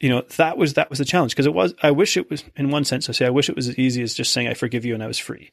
[0.00, 2.44] You know, that was, that was the challenge because it was, I wish it was,
[2.56, 4.54] in one sense, I say, I wish it was as easy as just saying, I
[4.54, 5.50] forgive you and I was free.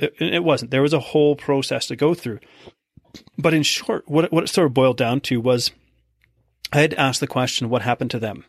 [0.00, 0.70] It, it wasn't.
[0.70, 2.40] There was a whole process to go through.
[3.38, 5.70] But in short, what, what it sort of boiled down to was,
[6.72, 8.44] I had to ask the question, what happened to them?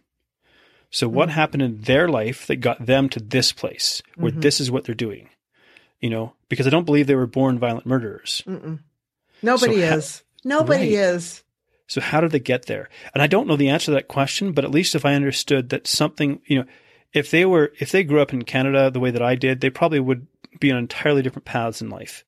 [0.92, 1.16] So mm-hmm.
[1.16, 4.42] what happened in their life that got them to this place where mm-hmm.
[4.42, 5.30] this is what they're doing?
[6.00, 8.44] You know, because I don't believe they were born violent murderers.
[8.48, 8.80] Mm-mm.
[9.42, 10.18] Nobody so is.
[10.18, 11.06] Ha- Nobody right.
[11.06, 11.44] is.
[11.88, 12.90] So how did they get there?
[13.14, 15.70] And I don't know the answer to that question, but at least if I understood
[15.70, 16.66] that something, you know,
[17.14, 19.72] if they were, if they grew up in Canada the way that I did, they
[19.72, 20.28] probably would
[20.60, 22.24] be on entirely different paths in life.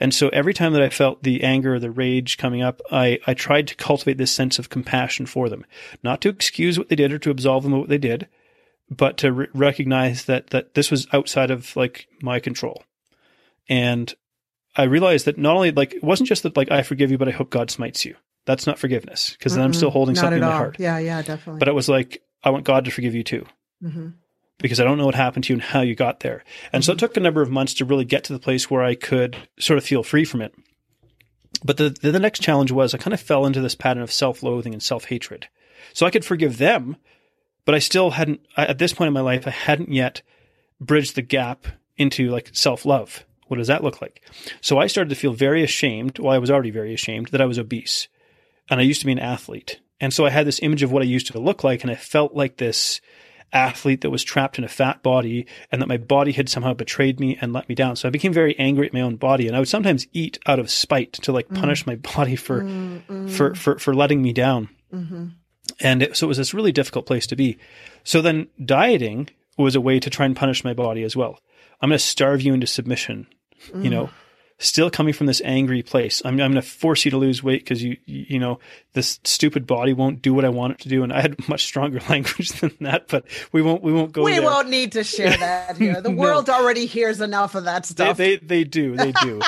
[0.00, 3.18] And so every time that I felt the anger or the rage coming up, I,
[3.26, 5.64] I tried to cultivate this sense of compassion for them,
[6.02, 8.28] not to excuse what they did or to absolve them of what they did,
[8.90, 12.82] but to re- recognize that, that this was outside of like my control.
[13.68, 14.12] And
[14.76, 17.28] I realized that not only like, it wasn't just that like, I forgive you, but
[17.28, 18.16] I hope God smites you.
[18.44, 20.76] That's not forgiveness because then I'm still holding something in my heart.
[20.80, 20.98] Yeah.
[20.98, 21.60] Yeah, definitely.
[21.60, 23.46] But it was like, I want God to forgive you too.
[23.82, 24.08] Mm-hmm
[24.58, 26.44] because I don't know what happened to you and how you got there.
[26.72, 27.00] And so it mhm.
[27.00, 29.78] took a number of months to really get to the place where I could sort
[29.78, 30.54] of feel free from it.
[31.64, 34.12] But the, the, the next challenge was I kind of fell into this pattern of
[34.12, 35.48] self loathing and self hatred.
[35.92, 36.96] So I could forgive them,
[37.64, 40.22] but I still hadn't, I, at this point in my life, I hadn't yet
[40.80, 43.24] bridged the gap into like self love.
[43.48, 44.22] What does that look like?
[44.60, 46.18] So I started to feel very ashamed.
[46.18, 48.08] Well, I was already very ashamed that I was obese
[48.70, 49.80] and I used to be an athlete.
[50.00, 51.94] And so I had this image of what I used to look like and I
[51.94, 53.00] felt like this,
[53.52, 57.20] athlete that was trapped in a fat body and that my body had somehow betrayed
[57.20, 57.96] me and let me down.
[57.96, 60.58] So I became very angry at my own body and I would sometimes eat out
[60.58, 61.58] of spite to like mm.
[61.58, 63.30] punish my body for, mm, mm.
[63.30, 64.68] for, for, for letting me down.
[64.92, 65.26] Mm-hmm.
[65.80, 67.58] And it, so it was this really difficult place to be.
[68.04, 71.38] So then dieting was a way to try and punish my body as well.
[71.80, 73.26] I'm going to starve you into submission,
[73.74, 74.12] you know, mm
[74.62, 76.22] still coming from this angry place.
[76.24, 78.60] I'm, I'm going to force you to lose weight because you, you know,
[78.92, 81.02] this stupid body won't do what I want it to do.
[81.02, 84.32] And I had much stronger language than that, but we won't, we won't go We
[84.32, 84.42] there.
[84.42, 86.00] won't need to share that here.
[86.00, 86.16] The no.
[86.16, 88.16] world already hears enough of that stuff.
[88.16, 88.96] They, they, they do.
[88.96, 89.40] They do.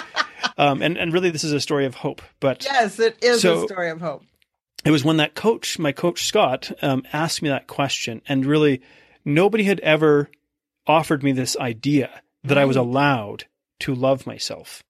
[0.59, 3.65] um, and, and really this is a story of hope, but yes, it is so,
[3.65, 4.25] a story of hope.
[4.85, 8.83] It was when that coach, my coach Scott, um, asked me that question and really
[9.25, 10.29] nobody had ever
[10.87, 12.59] offered me this idea that.
[12.59, 13.45] I was allowed
[13.81, 14.83] to love myself.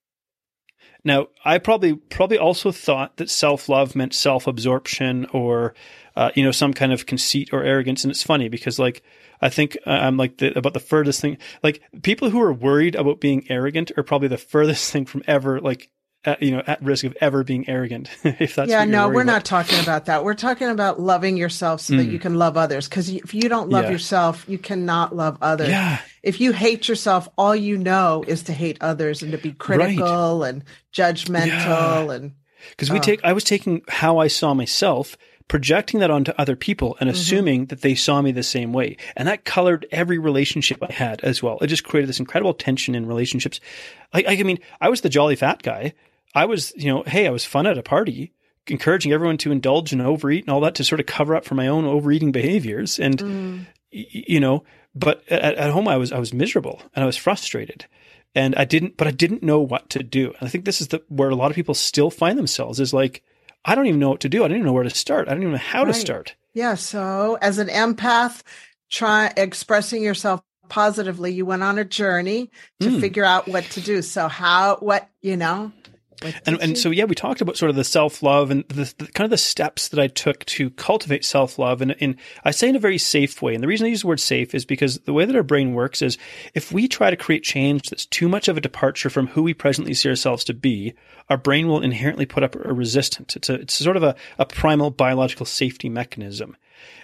[1.04, 5.74] Now, I probably probably also thought that self love meant self absorption or
[6.16, 9.02] uh, you know some kind of conceit or arrogance, and it's funny because like
[9.40, 11.36] I think uh, I'm like the, about the furthest thing.
[11.62, 15.60] Like people who are worried about being arrogant are probably the furthest thing from ever
[15.60, 15.90] like
[16.24, 18.08] at, you know, at risk of ever being arrogant.
[18.24, 19.32] if that's yeah, no, we're about.
[19.32, 20.24] not talking about that.
[20.24, 21.98] We're talking about loving yourself so mm.
[21.98, 22.88] that you can love others.
[22.88, 23.90] Because if you don't love yeah.
[23.90, 25.68] yourself, you cannot love others.
[25.68, 26.00] Yeah.
[26.22, 30.40] If you hate yourself, all you know is to hate others and to be critical
[30.40, 30.48] right.
[30.48, 32.10] and judgmental yeah.
[32.12, 32.32] and.
[32.70, 33.02] Because we oh.
[33.02, 37.14] take, I was taking how I saw myself projecting that onto other people and mm-hmm.
[37.14, 37.68] assuming mm-hmm.
[37.68, 38.96] that they saw me the same way.
[39.16, 41.58] And that colored every relationship I had as well.
[41.60, 43.60] It just created this incredible tension in relationships.
[44.12, 45.94] Like, I mean, I was the jolly fat guy,
[46.34, 48.32] I was, you know, hey, I was fun at a party,
[48.66, 51.54] encouraging everyone to indulge and overeat and all that to sort of cover up for
[51.54, 52.98] my own overeating behaviors.
[52.98, 53.66] And, mm.
[53.90, 57.86] you know, but at, at home I was, I was miserable and I was frustrated
[58.34, 60.28] and I didn't, but I didn't know what to do.
[60.38, 62.92] And I think this is the, where a lot of people still find themselves is
[62.92, 63.22] like,
[63.64, 64.44] I don't even know what to do.
[64.44, 65.28] I don't even know where to start.
[65.28, 65.94] I don't even know how right.
[65.94, 66.34] to start.
[66.52, 66.74] Yeah.
[66.74, 68.42] So as an empath,
[68.90, 73.00] try expressing yourself positively, you went on a journey to mm.
[73.00, 74.02] figure out what to do.
[74.02, 75.72] So how, what, you know,
[76.46, 79.06] and and so yeah, we talked about sort of the self love and the, the,
[79.08, 82.68] kind of the steps that I took to cultivate self love, and in I say
[82.68, 83.54] in a very safe way.
[83.54, 85.74] And the reason I use the word safe is because the way that our brain
[85.74, 86.18] works is
[86.54, 89.54] if we try to create change that's too much of a departure from who we
[89.54, 90.94] presently see ourselves to be,
[91.28, 93.36] our brain will inherently put up a resistance.
[93.36, 96.56] It's a it's sort of a, a primal biological safety mechanism,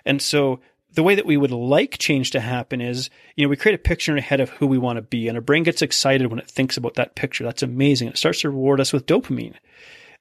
[0.04, 0.60] and so
[0.92, 3.78] the way that we would like change to happen is, you know, we create a
[3.78, 6.26] picture in our head of who we want to be, and our brain gets excited
[6.28, 7.44] when it thinks about that picture.
[7.44, 8.08] That's amazing.
[8.08, 9.54] It starts to reward us with dopamine.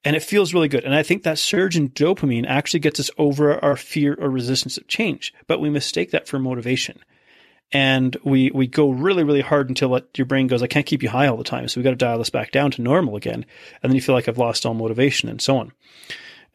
[0.06, 0.86] And it feels really good.
[0.86, 4.78] And I think that surge in dopamine actually gets us over our fear or resistance
[4.78, 5.34] of change.
[5.46, 7.00] But we mistake that for motivation.
[7.72, 11.04] And we, we go really, really hard until it, your brain goes, I can't keep
[11.04, 11.68] you high all the time.
[11.68, 13.46] So we got to dial this back down to normal again.
[13.84, 15.72] And then you feel like I've lost all motivation and so on.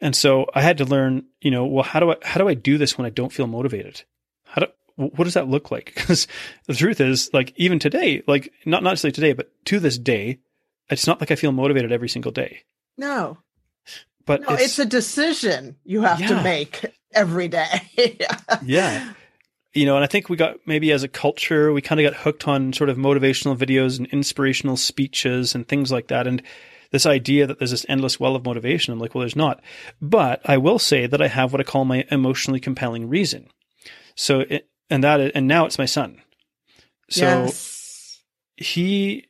[0.01, 2.53] And so I had to learn, you know, well, how do I, how do I
[2.53, 4.03] do this when I don't feel motivated?
[4.43, 5.93] How do, what does that look like?
[5.95, 6.27] Because
[6.67, 10.39] the truth is, like, even today, like, not, not necessarily today, but to this day,
[10.89, 12.63] it's not like I feel motivated every single day.
[12.97, 13.37] No.
[14.25, 16.27] but no, it's, it's, a decision you have yeah.
[16.27, 17.87] to make every day.
[18.63, 19.13] yeah.
[19.73, 22.21] You know, and I think we got maybe as a culture, we kind of got
[22.21, 26.27] hooked on sort of motivational videos and inspirational speeches and things like that.
[26.27, 26.41] And
[26.91, 28.93] this idea that there's this endless well of motivation.
[28.93, 29.61] I'm like, well, there's not.
[30.01, 33.49] But I will say that I have what I call my emotionally compelling reason.
[34.15, 36.21] So, it, and that, and now it's my son.
[37.09, 38.21] So yes.
[38.57, 39.27] he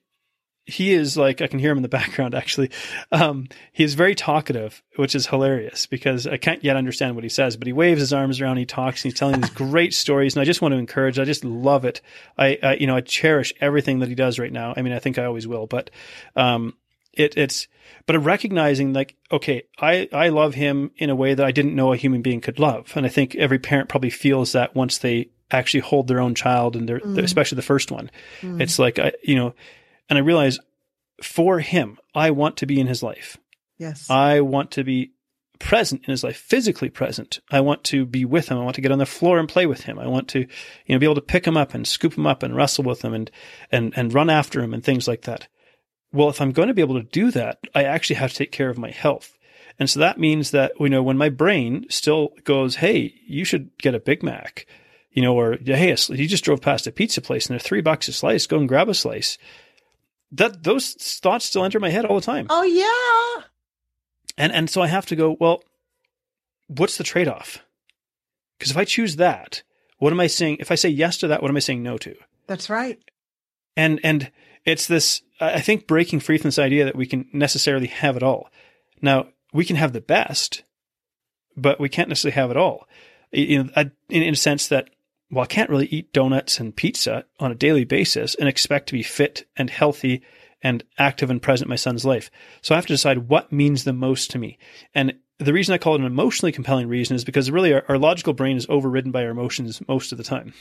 [0.65, 2.71] he is like I can hear him in the background actually.
[3.11, 7.29] Um, he is very talkative, which is hilarious because I can't yet understand what he
[7.29, 10.35] says, but he waves his arms around, he talks, and he's telling these great stories,
[10.35, 11.19] and I just want to encourage.
[11.19, 12.01] I just love it.
[12.37, 14.73] I, I, you know I cherish everything that he does right now.
[14.75, 15.91] I mean, I think I always will, but
[16.35, 16.75] um,
[17.15, 17.67] it, it's
[18.05, 21.93] but recognizing like okay, I I love him in a way that I didn't know
[21.93, 25.29] a human being could love, and I think every parent probably feels that once they
[25.51, 27.23] actually hold their own child and they're, mm.
[27.23, 28.09] especially the first one.
[28.41, 28.59] Mm.
[28.59, 29.53] It's like I, you know
[30.09, 30.59] and I realize
[31.21, 33.37] for him, I want to be in his life.
[33.77, 34.09] Yes.
[34.09, 35.11] I want to be
[35.59, 37.39] present in his life, physically present.
[37.49, 38.57] I want to be with him.
[38.57, 39.97] I want to get on the floor and play with him.
[39.97, 40.47] I want to, you
[40.89, 43.13] know, be able to pick him up and scoop him up and wrestle with him
[43.13, 43.31] and,
[43.71, 45.47] and, and run after him and things like that.
[46.15, 48.51] Well, if I'm going to be able to do that, I actually have to take
[48.51, 49.37] care of my health.
[49.77, 53.77] And so that means that, you know, when my brain still goes, Hey, you should
[53.77, 54.65] get a Big Mac,
[55.11, 58.07] you know, or, Hey, you just drove past a pizza place and they're three bucks
[58.07, 58.47] a slice.
[58.47, 59.37] Go and grab a slice
[60.31, 62.47] that those thoughts still enter my head all the time.
[62.49, 63.43] Oh yeah.
[64.37, 65.63] And and so I have to go, well,
[66.67, 67.59] what's the trade-off?
[68.57, 69.63] Because if I choose that,
[69.97, 70.57] what am I saying?
[70.59, 72.15] If I say yes to that, what am I saying no to?
[72.47, 72.99] That's right.
[73.77, 74.31] And and
[74.65, 78.23] it's this I think breaking free from this idea that we can necessarily have it
[78.23, 78.49] all.
[79.01, 80.63] Now, we can have the best,
[81.57, 82.87] but we can't necessarily have it all.
[83.33, 83.71] Know, in,
[84.09, 84.89] in a sense that
[85.31, 88.93] well, I can't really eat donuts and pizza on a daily basis and expect to
[88.93, 90.21] be fit and healthy
[90.61, 92.29] and active and present in my son's life.
[92.61, 94.57] So I have to decide what means the most to me.
[94.93, 97.97] And the reason I call it an emotionally compelling reason is because really our, our
[97.97, 100.53] logical brain is overridden by our emotions most of the time.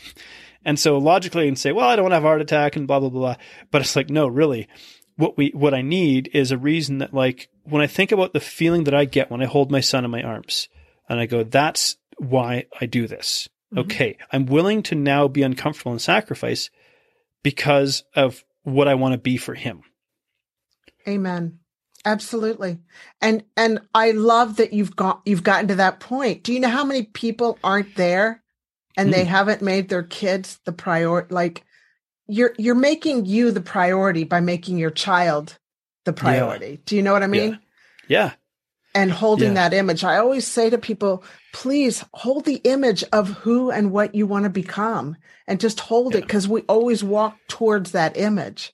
[0.65, 2.87] And so logically can say, well, I don't want to have a heart attack and
[2.87, 3.37] blah, blah, blah.
[3.71, 4.69] But it's like, no, really,
[5.17, 8.41] what we, what I need is a reason that like, when I think about the
[8.41, 10.69] feeling that I get when I hold my son in my arms
[11.09, 13.49] and I go, that's why I do this.
[13.73, 13.79] Mm-hmm.
[13.81, 16.71] Okay, I'm willing to now be uncomfortable and sacrifice
[17.43, 19.83] because of what I want to be for him.
[21.07, 21.61] Amen.
[22.05, 22.79] Absolutely.
[23.21, 26.43] And and I love that you've got you've gotten to that point.
[26.43, 28.43] Do you know how many people aren't there
[28.97, 29.13] and mm.
[29.13, 31.65] they haven't made their kids the priority like
[32.27, 35.59] you're you're making you the priority by making your child
[36.05, 36.71] the priority.
[36.71, 36.77] Yeah.
[36.85, 37.59] Do you know what I mean?
[38.09, 38.25] Yeah.
[38.25, 38.33] yeah
[38.95, 39.69] and holding yeah.
[39.69, 40.05] that image.
[40.05, 44.45] I always say to people, please hold the image of who and what you want
[44.45, 48.73] to become and just hold it because we always walk towards that image.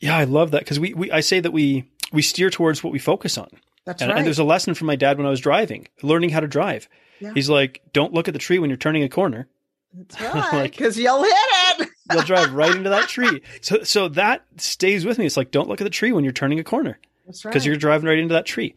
[0.00, 2.92] Yeah, I love that because we, we, I say that we, we steer towards what
[2.92, 3.48] we focus on.
[3.84, 4.18] That's and, right.
[4.18, 6.88] And there's a lesson from my dad when I was driving, learning how to drive.
[7.20, 7.32] Yeah.
[7.34, 9.48] He's like, don't look at the tree when you're turning a corner.
[9.94, 10.20] That's
[10.52, 10.70] right.
[10.70, 11.88] Because like, you'll hit it.
[12.12, 13.42] you'll drive right into that tree.
[13.60, 15.26] So, so that stays with me.
[15.26, 16.98] It's like, don't look at the tree when you're turning a corner.
[17.26, 17.50] That's right.
[17.50, 18.74] Because you're driving right into that tree.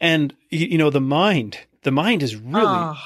[0.00, 2.98] And, you know, the mind, the mind is really, oh.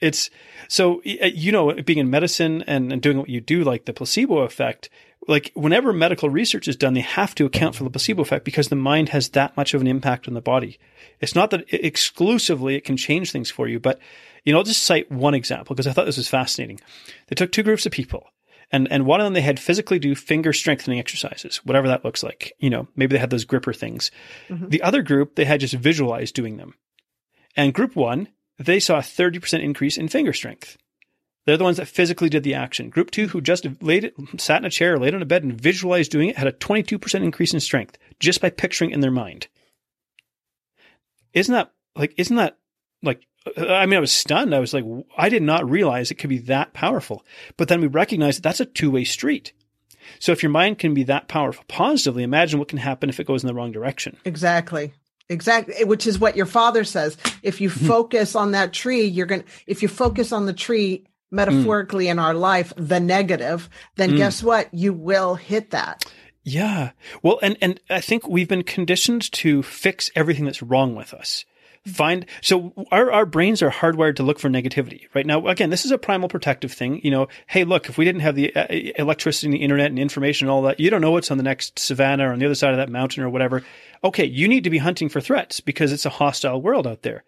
[0.00, 0.30] it's
[0.68, 3.92] so, uh, you know, being in medicine and, and doing what you do, like the
[3.92, 4.90] placebo effect,
[5.28, 8.68] like whenever medical research is done, they have to account for the placebo effect because
[8.68, 10.78] the mind has that much of an impact on the body.
[11.20, 13.98] It's not that it exclusively it can change things for you, but
[14.44, 16.80] you know, I'll just cite one example because I thought this was fascinating.
[17.26, 18.28] They took two groups of people
[18.72, 22.22] and, and one of them, they had physically do finger strengthening exercises, whatever that looks
[22.22, 22.52] like.
[22.58, 24.10] You know, maybe they had those gripper things.
[24.48, 24.68] Mm-hmm.
[24.68, 26.74] The other group, they had just visualized doing them.
[27.56, 30.76] And group one, they saw a 30% increase in finger strength.
[31.46, 32.90] They're the ones that physically did the action.
[32.90, 35.58] Group two, who just laid it, sat in a chair, laid on a bed and
[35.58, 39.46] visualized doing it, had a 22% increase in strength just by picturing in their mind.
[41.32, 42.58] Isn't that like, isn't that
[43.02, 44.54] like I mean, I was stunned.
[44.54, 44.84] I was like,
[45.16, 47.24] I did not realize it could be that powerful.
[47.56, 49.52] But then we recognize that that's a two way street.
[50.18, 53.26] So if your mind can be that powerful positively, imagine what can happen if it
[53.26, 54.16] goes in the wrong direction.
[54.24, 54.92] Exactly.
[55.28, 55.84] Exactly.
[55.84, 57.16] Which is what your father says.
[57.42, 57.86] If you mm-hmm.
[57.86, 62.10] focus on that tree, you're going to, if you focus on the tree metaphorically mm.
[62.10, 64.16] in our life, the negative, then mm.
[64.16, 64.72] guess what?
[64.72, 66.04] You will hit that.
[66.44, 66.90] Yeah.
[67.22, 71.44] Well, and, and I think we've been conditioned to fix everything that's wrong with us
[71.86, 75.84] find so our, our brains are hardwired to look for negativity right now again this
[75.84, 78.66] is a primal protective thing you know hey look if we didn't have the uh,
[78.96, 81.44] electricity and the internet and information and all that you don't know what's on the
[81.44, 83.62] next savannah or on the other side of that mountain or whatever
[84.02, 87.22] okay you need to be hunting for threats because it's a hostile world out there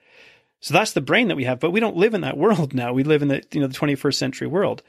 [0.61, 2.93] so that's the brain that we have but we don't live in that world now.
[2.93, 4.83] We live in the you know the 21st century world.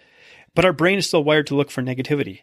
[0.55, 2.41] But our brain is still wired to look for negativity.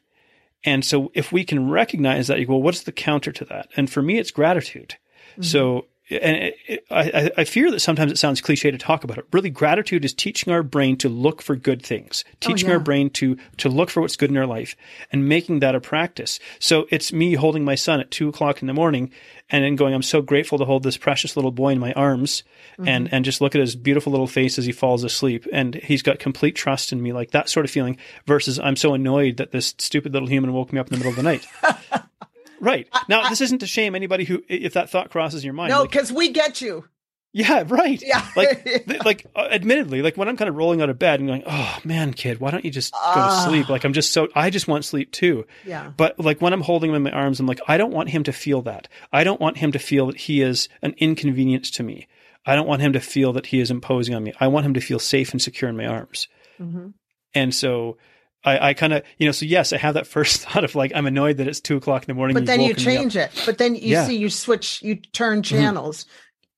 [0.65, 3.69] And so if we can recognize that you go well, what's the counter to that?
[3.77, 4.97] And for me it's gratitude.
[5.33, 5.43] Mm-hmm.
[5.43, 9.19] so and it, it, I, I fear that sometimes it sounds cliche to talk about
[9.19, 9.27] it.
[9.33, 12.79] Really, gratitude is teaching our brain to look for good things, teaching Oh, yeah.
[12.79, 14.77] our brain to to look for what's good in our life,
[15.13, 16.39] and making that a practice.
[16.61, 19.11] So it's me holding my son at two o'clock in the morning,
[19.51, 22.43] and then going, "I'm so grateful to hold this precious little boy in my arms,
[22.79, 22.89] Mm-hmm.
[22.89, 26.03] and and just look at his beautiful little face as he falls asleep, and he's
[26.03, 27.97] got complete trust in me, like that sort of feeling.
[28.27, 31.11] Versus, I'm so annoyed that this stupid little human woke me up in the middle
[31.11, 31.47] of the night."
[32.61, 32.89] Right.
[33.09, 35.71] Now, this isn't to shame anybody who, if that thought crosses your mind.
[35.71, 36.85] No, like, because we get you.
[37.33, 38.03] yeah, right.
[38.05, 38.27] Yeah.
[38.35, 41.29] Like, th- like, uh, admittedly, like when I'm kind of rolling out of bed and
[41.29, 43.45] going, oh man, kid, why don't you just go Ah.
[43.45, 43.69] to sleep?
[43.69, 45.47] Like, I'm just so, I just want sleep too.
[45.67, 45.93] Yeah.
[45.97, 48.23] But like when I'm holding him in my arms, I'm like, I don't want him
[48.25, 48.89] to feel that.
[49.13, 52.07] I don't want him to feel that he is an inconvenience to me.
[52.47, 54.33] I don't want him to feel that he is imposing on me.
[54.41, 56.29] I want him to feel safe and secure in my arms.
[56.61, 56.95] Mhm.
[57.35, 57.99] And so
[58.47, 60.93] I, I kind of, you know, so yes, I have that first thought of like,
[60.95, 62.35] I'm annoyed that it's two o'clock in the morning.
[62.35, 63.01] But then you woken me up.
[63.01, 63.31] change it.
[63.45, 64.03] But then you Yeah.
[64.03, 64.11] Mm-hmm.
[64.11, 66.07] see, you switch, you turn channels.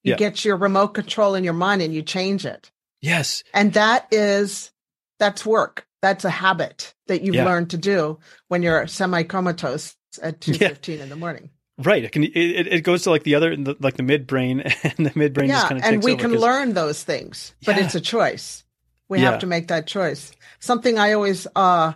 [0.05, 0.17] You Yeah.
[0.17, 2.71] get your remote control in your mind and you change it.
[3.01, 3.43] Yes.
[3.55, 4.71] And that is,
[5.19, 5.87] that's work.
[6.03, 7.45] That's a habit that you've Yeah.
[7.45, 8.19] learned to do
[8.49, 10.69] when you're semi comatose at two Yeah.
[10.69, 11.51] fifteen in the morning.
[11.81, 12.05] Right.
[12.05, 12.25] It can.
[12.25, 14.63] It, it goes to like the other, like the midbrain,
[14.99, 17.95] and the midbrain just yeah, kind of and we can learn those things, but it's
[17.95, 18.65] a choice.
[19.09, 19.31] We Yeah.
[19.31, 20.33] have to make that choice.
[20.61, 21.93] Something I always uh,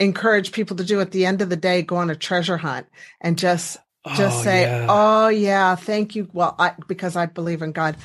[0.00, 2.86] encourage people to do at the end of the day: go on a treasure hunt
[3.20, 3.76] and just
[4.16, 4.86] just Oh, say, yeah.
[4.88, 7.96] "Oh yeah, thank you." Well, I because I believe in God.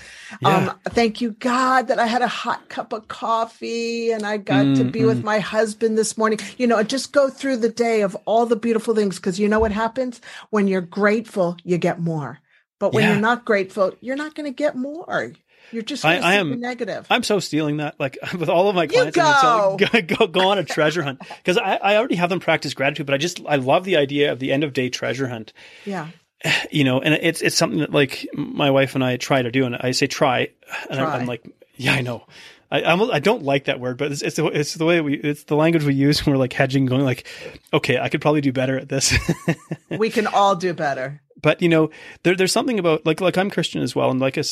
[0.41, 0.55] Yeah.
[0.57, 4.76] Um, thank you, God, that I had a hot cup of coffee and I got
[4.76, 5.07] to be Mm-hmm.
[5.07, 6.39] with my husband this morning.
[6.57, 9.60] You know, just go through the day of all the beautiful things because you know
[9.60, 12.39] what happens when you're grateful, you get more.
[12.80, 13.10] But when Yeah.
[13.10, 15.34] you're not grateful, you're not going to get more.
[15.72, 17.05] You're just I- I am- negative.
[17.09, 17.99] I'm so stealing that.
[17.99, 20.15] Like with all of my clients, I'm gonna go.
[20.17, 23.13] go go on a treasure hunt because I, I already have them practice gratitude, but
[23.13, 25.53] I just I love the idea of the end of day treasure hunt.
[25.86, 26.07] yeah.
[26.72, 29.65] You know, and it's it's something that like my wife and I try to do,
[29.65, 30.49] and I say try,
[30.89, 31.17] and I'm, Try.
[31.17, 31.45] I'm like,
[31.76, 32.26] yeah, I know.
[32.72, 35.15] I I'm, I don't like that word, but it's it's the, it's the way we
[35.15, 37.28] it's the language we use when we're like hedging, going like,
[37.74, 39.13] okay, I could probably do better at this.
[39.89, 41.20] We can all do better.
[41.41, 41.89] But you know
[42.23, 44.11] there, there's something about like like i'm christian as well.
[44.11, 44.43] And like I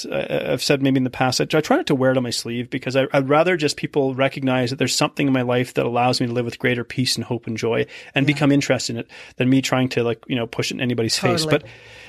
[0.53, 2.29] i've said maybe in the past I, I try not to wear it on my
[2.29, 5.85] sleeve because I, i'd rather just people recognize that there's something in my life that
[5.85, 7.85] allows me to live with greater peace and hope and joy
[8.15, 10.81] and become interested in it than me trying to like you know push it in
[10.81, 11.45] anybody's face.
[11.45, 11.63] But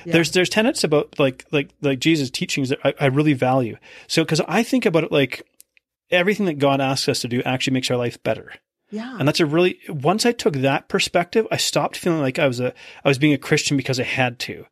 [0.05, 0.13] Yeah.
[0.13, 3.77] there's there's tenets about like like like jesus teachings that I, I really value.
[4.07, 5.45] So because i think about it like
[6.11, 8.51] everything that god asks us to do actually makes our life better
[8.91, 9.17] Yeah.
[9.19, 12.59] and that's a really once I took that perspective, I stopped feeling like I was
[12.59, 12.73] a
[13.03, 14.65] I was being a Christian because I had to.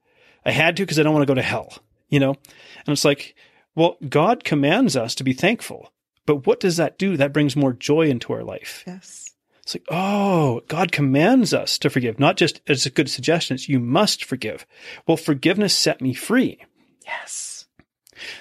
[0.46, 1.74] I had to because I don't want to go to hell,
[2.10, 2.32] you know?
[2.32, 3.36] And it's like,
[3.76, 5.92] well, God commands us to be thankful.
[6.26, 7.18] But what does that do?
[7.18, 8.84] That brings more joy into our life.
[8.88, 9.26] yes.
[9.68, 13.68] It's like, oh, God commands us to forgive, not just as a good suggestion, it's
[13.68, 14.66] you must forgive.
[15.06, 16.64] Well, forgiveness set me free.
[17.06, 17.66] Yes.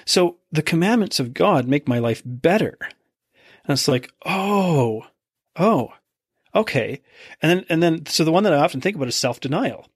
[0.05, 2.77] So the commandments of God make my life better.
[3.65, 5.03] And it's like, oh,
[5.59, 5.93] oh,
[6.53, 7.01] okay.
[7.41, 9.87] And then, and then, so the one that I often think about is self denial.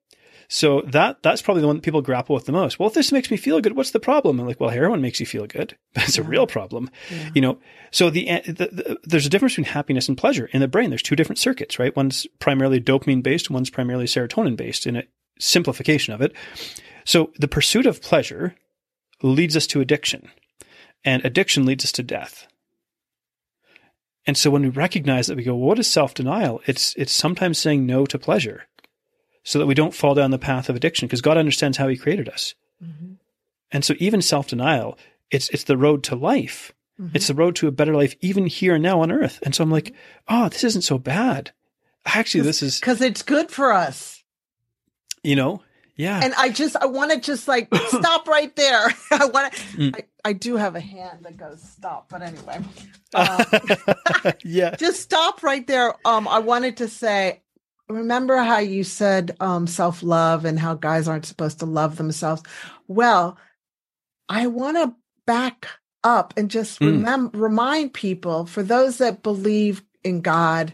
[0.53, 2.77] So that, that's probably the one that people grapple with the most.
[2.77, 4.37] Well, if this makes me feel good, what's the problem?
[4.37, 5.77] I'm like, well, heroin makes you feel good.
[5.93, 6.89] That's a real problem.
[7.33, 7.57] You know,
[7.91, 10.89] so the, the, the, there's a difference between happiness and pleasure in the brain.
[10.89, 11.95] There's two different circuits, right?
[11.95, 15.03] One's primarily dopamine based, one's primarily serotonin based in a
[15.39, 16.33] simplification of it.
[17.05, 18.53] So the pursuit of pleasure
[19.21, 20.29] leads us to addiction
[21.05, 22.47] and addiction leads us to death.
[24.27, 26.61] And so when we recognize that we go, well, what is self-denial?
[26.67, 28.63] It's it's sometimes saying no to pleasure
[29.43, 31.97] so that we don't fall down the path of addiction because God understands how he
[31.97, 32.53] created us.
[32.83, 33.17] Mhm.
[33.71, 34.97] And so even self-denial,
[35.31, 36.71] it's it's the road to life.
[36.99, 37.15] Mhm.
[37.15, 39.39] It's the road to a better life even here and now on earth.
[39.43, 39.93] And so I'm like,
[40.27, 41.51] oh, this isn't so bad.
[42.05, 44.23] Actually, this is, Because it's good for us.
[45.23, 45.61] you know,
[45.95, 46.19] yeah.
[46.23, 48.87] And I just, I want to just like stop right there.
[49.11, 50.03] I want to, Mm.
[50.23, 52.59] I, do have a hand that goes stop, but anyway,
[54.43, 54.75] yeah.
[54.75, 55.95] just stop right there.
[56.05, 57.41] Um, I wanted to say,
[57.89, 62.43] remember how you said um, self love and how guys aren't supposed to love themselves?
[62.87, 63.37] Well,
[64.29, 64.95] I want to
[65.25, 65.67] back
[66.03, 67.31] up and just Mm.
[67.33, 70.73] remind people for those that believe in God,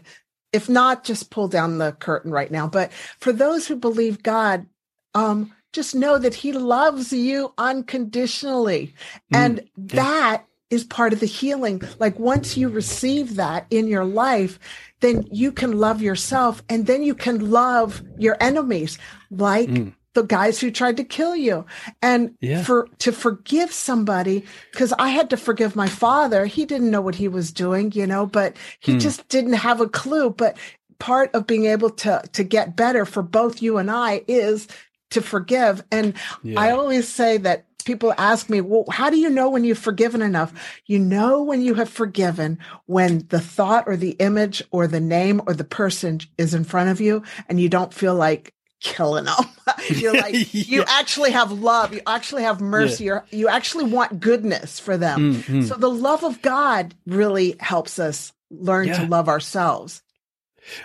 [0.52, 2.66] if not, just pull down the curtain right now.
[2.66, 4.66] But for those who believe God,
[5.14, 8.94] um, just know that He loves you unconditionally.
[9.32, 11.82] And that is part of the healing.
[11.98, 14.58] Like once you receive that in your life,
[15.00, 18.98] then you can love yourself and then you can love your enemies,
[19.30, 19.94] like Mm.
[20.14, 21.64] the guys who tried to kill you.
[22.02, 22.62] And Yeah.
[22.64, 26.46] for to forgive somebody, because I had to forgive my father.
[26.46, 28.98] He didn't know what he was doing, you know, but he Hmm.
[28.98, 30.30] just didn't have a clue.
[30.30, 30.56] But
[30.98, 34.66] part of being able to to get better for both you and I is
[35.10, 35.82] to forgive.
[35.90, 36.60] And Yeah.
[36.60, 40.20] I always say that people ask me, well, how do you know when you've forgiven
[40.20, 40.52] enough?
[40.86, 45.40] You know when you have forgiven when the thought or the image or the name
[45.46, 49.34] or the person is in front of you and you don't feel like killing them.
[49.88, 50.64] You're like, yeah.
[50.66, 51.94] you actually have love.
[51.94, 53.04] You actually have mercy.
[53.04, 53.20] Yeah.
[53.30, 55.34] you actually want goodness for them.
[55.34, 55.62] Mm-hmm.
[55.62, 58.98] So the love of God really helps us learn yeah.
[58.98, 60.02] to love ourselves.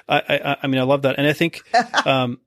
[0.08, 1.18] I, I, I mean, I love that.
[1.18, 1.62] And I think,
[2.06, 2.40] um,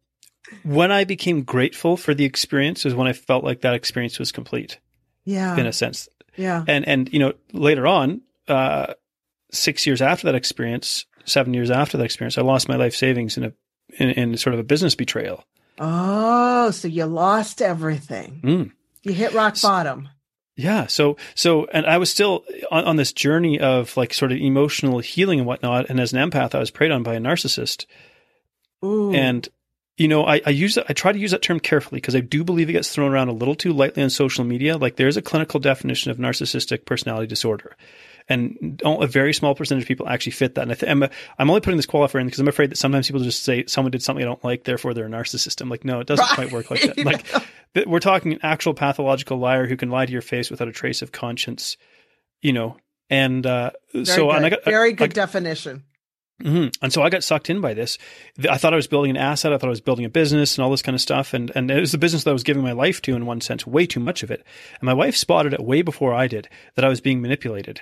[0.62, 4.32] when I became grateful for the experience was when I felt like that experience was
[4.32, 4.78] complete.
[5.24, 5.56] Yeah.
[5.56, 6.08] In a sense.
[6.36, 6.64] Yeah.
[6.68, 8.94] And, and, you know, later on, uh,
[9.50, 13.36] six years after that experience, seven years after that experience, I lost my life savings
[13.36, 13.52] in a,
[13.98, 15.44] in, in sort of a business betrayal.
[15.78, 18.40] Oh, so you lost everything.
[18.42, 18.72] Mm.
[19.02, 20.08] You hit rock bottom.
[20.56, 20.86] Yeah.
[20.86, 25.00] So, so, and I was still on, on, this journey of like sort of emotional
[25.00, 25.90] healing and whatnot.
[25.90, 27.84] And as an empath, I was preyed on by a narcissist.
[28.82, 29.12] Ooh.
[29.12, 29.46] And
[29.96, 32.44] you know, I, I use I try to use that term carefully because I do
[32.44, 34.76] believe it gets thrown around a little too lightly on social media.
[34.76, 37.76] Like there's a clinical definition of narcissistic personality disorder,
[38.28, 40.62] and a very small percentage of people actually fit that.
[40.62, 41.02] And I th- I'm,
[41.38, 43.90] I'm only putting this qualifier in because I'm afraid that sometimes people just say someone
[43.90, 45.62] did something I don't like, therefore they're a narcissist.
[45.62, 46.34] I'm like, no, it doesn't right.
[46.34, 46.96] quite work like that.
[47.74, 50.72] Like we're talking an actual pathological liar who can lie to your face without a
[50.72, 51.76] trace of conscience,
[52.42, 52.76] you know.
[53.08, 53.70] And uh,
[54.04, 55.84] so, and I got very good I, definition.
[56.42, 56.68] Mm-hmm.
[56.82, 57.96] And so I got sucked in by this.
[58.48, 59.52] I thought I was building an asset.
[59.52, 61.32] I thought I was building a business and all this kind of stuff.
[61.32, 63.40] And, and it was the business that I was giving my life to in one
[63.40, 64.44] sense, way too much of it.
[64.80, 67.80] And my wife spotted it way before I did that I was being manipulated.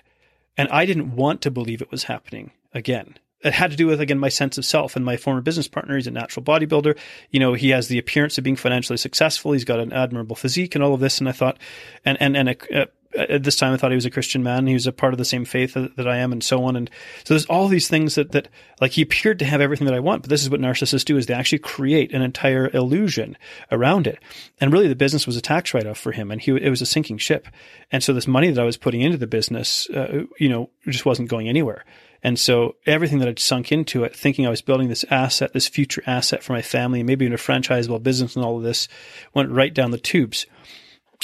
[0.57, 3.19] And I didn't want to believe it was happening again.
[3.41, 5.97] It had to do with, again, my sense of self and my former business partner.
[5.97, 6.97] He's a natural bodybuilder.
[7.31, 9.53] You know, he has the appearance of being financially successful.
[9.53, 11.19] He's got an admirable physique and all of this.
[11.19, 11.59] And I thought,
[12.05, 12.87] and, and, and a,
[13.17, 14.67] at this time I thought he was a Christian man.
[14.67, 16.77] He was a part of the same faith that I am and so on.
[16.77, 16.91] And
[17.25, 18.49] so there's all these things that, that
[18.81, 21.17] like he appeared to have everything that I want, but this is what narcissists do
[21.17, 23.37] is they actually create an entire illusion
[23.71, 24.19] around it.
[24.61, 26.83] And really the business was a tax write off for him and he, it was
[26.83, 27.49] a sinking ship.
[27.93, 31.07] And so this money that I was putting into the business, uh, you know, just
[31.07, 31.85] wasn't going anywhere.
[32.25, 35.69] And so everything that I'd sunk into it, thinking I was building this asset, this
[35.69, 38.89] future asset for my family, maybe even a franchisable business and all of this
[39.35, 40.47] went right down the tubes.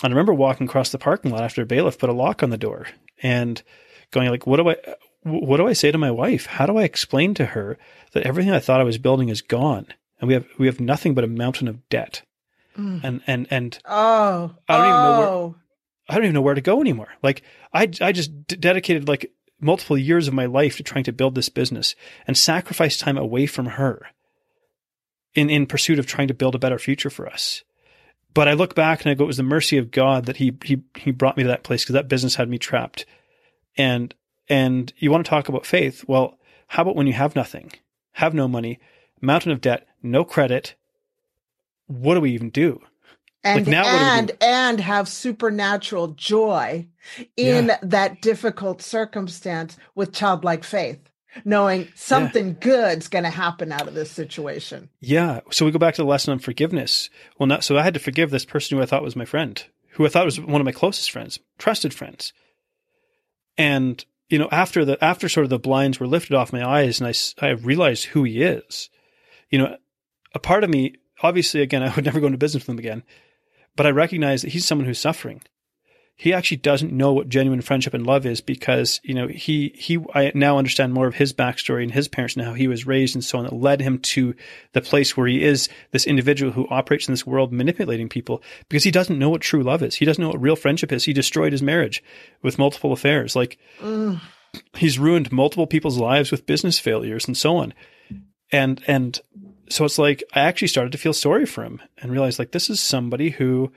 [0.03, 2.59] I remember walking across the parking lot after a bailiff put a lock on the
[2.59, 2.87] door
[3.23, 3.63] and
[4.11, 4.77] going like, what do I,
[5.23, 6.47] what do I say to my wife?
[6.47, 7.79] How do I explain to her
[8.13, 9.87] that everything I thought I was building is gone
[10.21, 12.23] and we have, we have nothing but a mountain of debt.
[12.79, 13.05] Mm.
[13.05, 14.89] And, and, and, oh, I don't oh.
[14.89, 15.57] even know where, oh.
[16.09, 17.09] I don't even know where to go anymore.
[17.23, 17.43] Like
[17.73, 19.31] I, I just d- dedicated like
[19.61, 21.95] multiple years of my life to trying to build this business
[22.27, 24.07] and sacrifice time away from her
[25.35, 27.63] in, in pursuit of trying to build a better future for us
[28.35, 30.57] but I look back and I go, it was the mercy of God that he
[30.65, 33.07] he he brought me to that place because that business had me trapped.
[33.77, 34.15] And
[34.49, 36.05] and you want to talk about faith?
[36.07, 37.73] Well, how about when you have nothing,
[38.13, 38.79] have no money,
[39.21, 40.75] mountain of debt, no credit?
[41.87, 42.81] What do we even do?
[43.43, 46.87] And like and and have supernatural joy
[47.37, 47.79] in yeah.
[47.83, 51.10] that difficult circumstance with childlike faith
[51.45, 52.55] knowing something yeah.
[52.61, 54.89] good's going to happen out of this situation.
[55.01, 55.41] Yeah.
[55.51, 57.11] So we go back to the lesson on forgiveness.
[57.39, 59.63] Well, not so I had to forgive this person who I thought was my friend,
[59.91, 62.33] who I thought was one of my closest friends, trusted friends.
[63.57, 67.01] And you know, after the after sort of the blinds were lifted off my eyes,
[67.01, 68.89] and I I realized who he is.
[69.51, 69.77] You know,
[70.35, 73.03] a part of me, obviously, again, I would never go into business with him again,
[73.77, 75.43] but I recognize that he's someone who's suffering
[76.21, 79.99] he actually doesn't know what genuine friendship and love is because you know he he
[80.15, 83.15] I now understand more of his backstory and his parents and how he was raised
[83.15, 84.35] and so on that led him to
[84.75, 88.85] the place where he is this individual who operates in this world manipulating people because
[88.85, 89.95] he doesn't know what true love is.
[89.95, 91.05] He doesn't know what real friendship is.
[91.05, 92.05] He destroyed his marriage
[92.43, 93.35] with multiple affairs.
[93.35, 94.21] Like mm.
[94.77, 97.73] he's ruined multiple people's lives with business failures and so on.
[98.53, 99.19] And and
[99.71, 102.69] so it's like I actually started to feel sorry for him and realized like this
[102.69, 103.73] is somebody who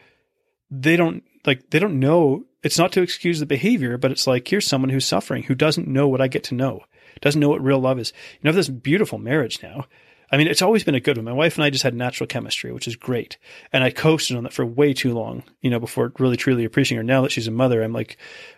[0.70, 4.48] they don't like they don't know it's not to excuse the behavior, but it's like
[4.48, 6.82] here's someone who's suffering who doesn't know what I get to know,
[7.22, 8.14] doesn't know what real love is.
[8.42, 9.86] You know, this beautiful marriage now.
[10.32, 11.26] I mean, it's always been a good one.
[11.26, 13.38] My wife and I just had natural chemistry, which is great.
[13.72, 16.98] And I coasted on that for way too long, you know, before really truly appreciating
[16.98, 17.04] her.
[17.04, 18.18] Now that she's a mother, I'm like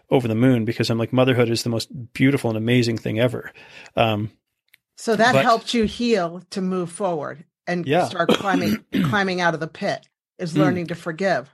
[0.10, 3.52] over the moon because I'm like, motherhood is the most beautiful and amazing thing ever.
[3.98, 4.32] Um,
[4.96, 8.06] so that but, helped you heal to move forward and yeah.
[8.06, 10.08] start climbing, climbing out of the pit
[10.38, 10.60] is hmm.
[10.60, 10.90] learning mm.
[10.90, 11.54] to forgive.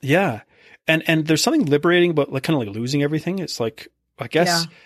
[0.00, 0.40] Yeah
[0.86, 3.38] and and there's something liberating about like kind of like losing everything.
[3.38, 4.76] It's like I guess yeah.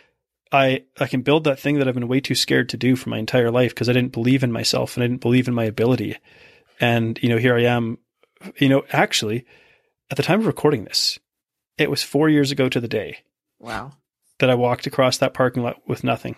[0.52, 3.10] I I can build that thing that I've been way too scared to do for
[3.10, 5.64] my entire life because I didn't believe in myself and I didn't believe in my
[5.64, 6.16] ability.
[6.80, 7.98] And you know, here I am.
[8.58, 9.46] You know, actually,
[10.10, 11.18] at the time of recording this,
[11.78, 13.18] it was four years ago to the day.
[13.58, 13.92] Wow.
[14.38, 16.36] That I walked across that parking lot with nothing.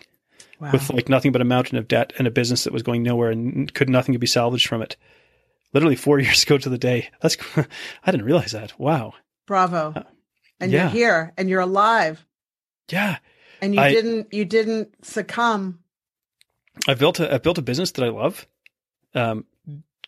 [0.59, 0.71] Wow.
[0.71, 3.31] With like nothing but a mountain of debt and a business that was going nowhere
[3.31, 4.95] and could nothing could be salvaged from it.
[5.73, 7.09] Literally four years ago to the day.
[7.21, 8.79] That's I didn't realize that.
[8.79, 9.13] Wow.
[9.49, 9.93] Bravo.
[9.95, 10.03] Uh,
[10.59, 10.83] and yeah.
[10.83, 12.23] you're here and you're alive
[12.91, 13.17] Yeah.
[13.61, 15.79] and you I- didn't you didn't succumb.
[16.87, 18.47] I've built a I've built a business that I love.
[19.15, 19.45] Um,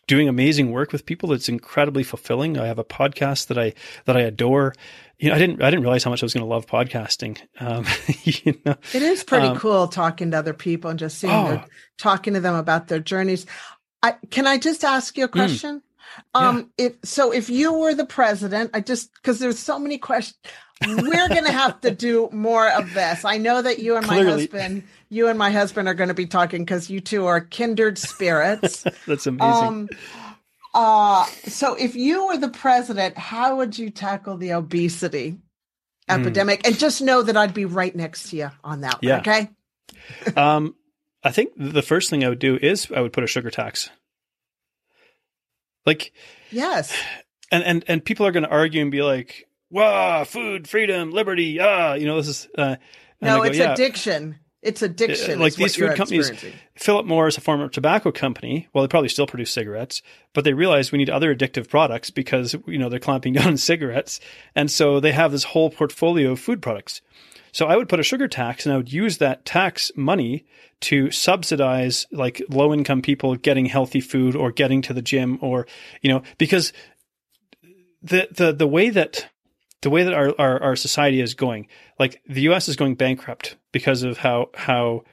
[0.08, 2.56] doing amazing work with people that's incredibly fulfilling.
[2.58, 3.74] I have a podcast that I
[4.04, 4.74] that I adore.
[5.18, 7.38] You know, I didn't I didn't realize how much I was going to love podcasting.
[7.58, 7.84] Um,
[8.22, 11.48] you know, It is pretty Um, cool talking to other people and just seeing Oh.
[11.48, 11.64] their,
[11.98, 13.44] talking to them about their journeys.
[14.02, 15.82] I can I just ask you a question?
[16.34, 20.36] Um if so if you were the president, I just because there's so many questions
[20.84, 23.24] we're going to have to do more of this.
[23.24, 24.42] I know that you and my Clearly.
[24.48, 27.98] husband, you and my husband are going to be talking because you two are kindred
[27.98, 28.82] spirits.
[29.06, 29.68] that's amazing.
[29.68, 29.88] um,
[30.74, 35.36] uh, so if you were the president, how would you tackle the obesity
[36.08, 36.20] Hmm.
[36.20, 36.66] epidemic?
[36.66, 38.94] And just know that I'd be right next to you on that.
[38.94, 39.18] one, Yeah.
[39.20, 39.50] Okay.
[40.36, 40.74] um,
[41.22, 43.88] I think the first thing I would do is I would put a sugar tax.
[45.86, 46.12] Like,
[46.50, 46.94] Yes.
[47.50, 51.58] and and and people are going to argue and be like, "Wow, food, freedom, liberty,
[51.60, 52.48] ah," you know, this is.
[52.56, 52.76] Uh,
[53.20, 54.38] No, go, it's "Yeah, addiction.
[54.62, 55.40] It's addiction.
[55.40, 56.30] like these food companies-.
[56.76, 60.02] Philip Morris, a former tobacco company, well, they probably still produce cigarettes,
[60.34, 63.56] but they realize we need other addictive products because you know they're clamping down on
[63.56, 64.20] cigarettes,
[64.54, 67.02] and so they have this whole portfolio of food products.
[67.52, 70.44] So I would put a sugar tax, and I would use that tax money
[70.80, 75.66] to subsidize like low income people getting healthy food or getting to the gym, or
[76.00, 76.72] you know, because
[78.02, 79.28] the the the way that
[79.82, 81.66] the way that our, our, our society is going,
[81.98, 85.04] like the US is going bankrupt because of how how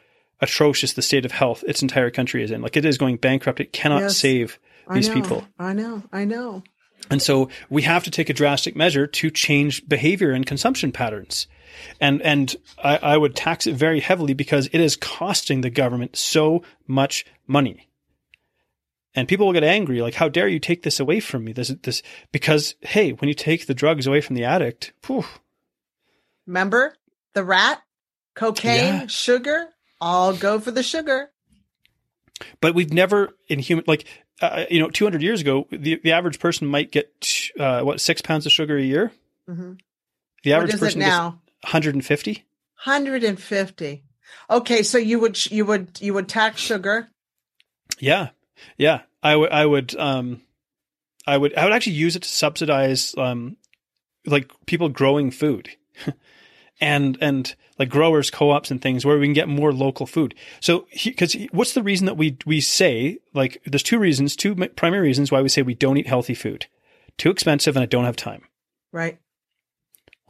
[0.42, 2.62] atrocious the state of health its entire country is in.
[2.62, 3.60] Like it is going bankrupt.
[3.60, 4.18] It cannot Yes.
[4.18, 5.44] save I these know, people.
[5.60, 6.04] I know.
[6.14, 6.64] I know.
[7.10, 11.48] And so we have to take a drastic measure to change behavior and consumption patterns.
[11.99, 16.15] And and I, I would tax it very heavily because it is costing the government
[16.17, 17.88] so much money.
[19.15, 21.51] And people will get angry, like, how dare you take this away from me?
[21.51, 22.01] This this
[22.32, 25.26] because hey, when you take the drugs away from the addict, phew,
[26.45, 26.95] Remember
[27.34, 27.82] the rat,
[28.36, 29.07] cocaine, Yeah.
[29.07, 29.70] sugar,
[30.01, 31.32] all go for the sugar.
[32.61, 34.05] but we've never in human like
[34.41, 37.28] uh, you know 200 years ago the, the average person might get
[37.59, 39.11] uh, what six pounds of sugar a year
[39.49, 39.78] Mhm.
[40.43, 41.41] the average person now?
[41.64, 42.45] 150
[42.86, 44.03] 150.
[44.49, 47.10] Okay, so you would you would you would tax sugar.
[47.99, 48.30] yeah
[48.78, 49.01] yeah.
[49.22, 50.41] I would i would um
[51.28, 53.57] i would i would actually use it to subsidize um
[54.26, 55.70] like people growing food.
[56.82, 60.34] And and like growers co-ops and things where we can get more local food.
[60.62, 65.05] So because what's the reason that we we say like there's two reasons two primary
[65.05, 66.68] reasons why we say we don't eat healthy food.
[67.18, 68.43] Too expensive and i don't have time.
[68.93, 69.20] Right.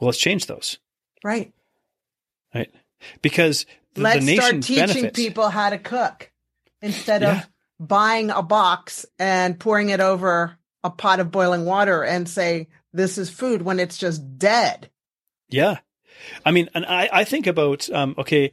[0.00, 0.78] well let's change those
[1.24, 1.52] Right.
[2.54, 2.70] right
[3.22, 5.16] because the, Let's the nation start teaching benefits.
[5.18, 6.30] people how to cook
[6.82, 7.38] instead Yeah.
[7.40, 7.48] of
[7.78, 13.18] buying a box and pouring it over a pot of boiling water and say this
[13.18, 14.90] is food when it's just dead.
[15.48, 15.78] Yeah.
[16.44, 18.52] I mean, and I, I think about, um, okay,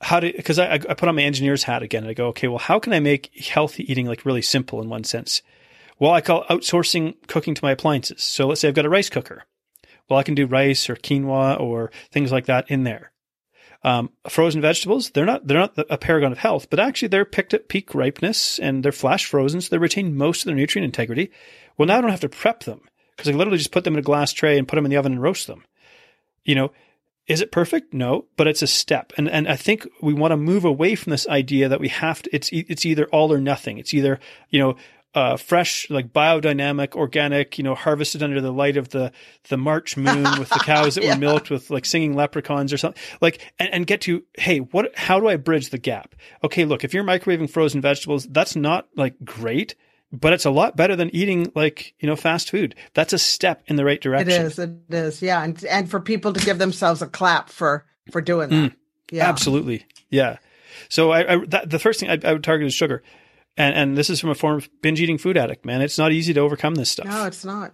[0.00, 2.48] how to, cause I, I put on my engineer's hat again and I go, okay,
[2.48, 5.42] well, how can I make healthy eating like really simple in one sense?
[5.98, 8.22] Well, I call outsourcing cooking to my appliances.
[8.22, 9.44] So let's say I've got a rice cooker.
[10.08, 13.12] Well, I can do rice or quinoa or things like that in there.
[13.82, 17.52] Um, frozen vegetables, they're not, they're not a paragon of health, but actually they're picked
[17.52, 19.60] at peak ripeness and they're flash frozen.
[19.60, 21.30] So they retain most of their nutrient integrity.
[21.76, 22.80] Well, now I don't have to prep them
[23.14, 24.96] because I literally just put them in a glass tray and put them in the
[24.96, 25.64] oven and roast them.
[26.44, 26.72] You know,
[27.26, 27.94] is it perfect?
[27.94, 29.12] No, but it's a step.
[29.16, 32.22] And and I think we want to move away from this idea that we have
[32.22, 33.78] to it's it's either all or nothing.
[33.78, 34.76] It's either, you know,
[35.14, 39.12] uh, fresh, like biodynamic, organic, you know, harvested under the light of the
[39.48, 41.14] the March moon with the cows that Yeah.
[41.14, 43.00] were milked with like singing leprechauns or something.
[43.20, 46.14] Like and, and get to, hey, what how do I bridge the gap?
[46.42, 49.76] Okay, look, if you're microwaving frozen vegetables, that's not like great,
[50.12, 52.74] but it's a lot better than eating like, you know, fast food.
[52.94, 54.46] That's a step in the right direction.
[54.46, 54.58] is.
[54.58, 55.22] It is.
[55.22, 58.72] Yeah, and and for people to give themselves a clap for for doing that.
[59.12, 59.28] Yeah.
[59.28, 59.86] Absolutely.
[60.10, 60.38] Yeah.
[60.88, 63.02] So I, I that, the first thing I, I would target is sugar.
[63.56, 65.80] And, and this is from a former binge eating food addict, man.
[65.80, 67.72] It's not easy to overcome this stuff, No, it's not.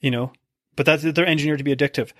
[0.00, 0.32] you know,
[0.76, 2.12] but that's, they're engineered to be addictive.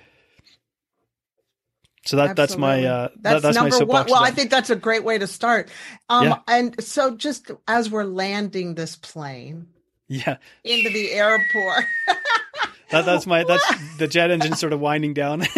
[2.07, 3.97] So that, that's my, uh, that's, that, that's my number one.
[4.07, 4.11] soapbox.
[4.13, 5.71] Well, I think that's a great way to start.
[6.09, 6.39] Um, Yeah.
[6.47, 9.67] and so just as we're landing this plane
[10.09, 11.85] yeah, into the airport,
[12.91, 13.65] that, that's my, that's
[13.99, 15.45] the jet engine sort of winding down.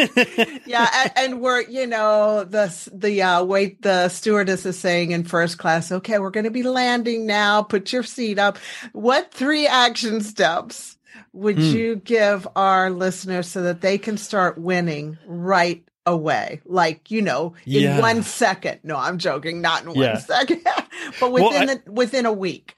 [0.67, 5.25] yeah, and, and we're you know the the uh, wait the stewardess is saying in
[5.25, 7.63] first class, okay, we're going to be landing now.
[7.63, 8.59] Put your seat up.
[8.93, 10.97] What three action steps
[11.33, 11.63] would Hmm.
[11.63, 16.61] you give our listeners so that they can start winning right away?
[16.65, 18.01] Like you know, in Yeah.
[18.01, 18.81] one second.
[18.83, 19.61] No, I'm joking.
[19.61, 20.19] Not in one Yeah.
[20.19, 20.63] second,
[21.21, 22.75] but Well, within I- the, within a week.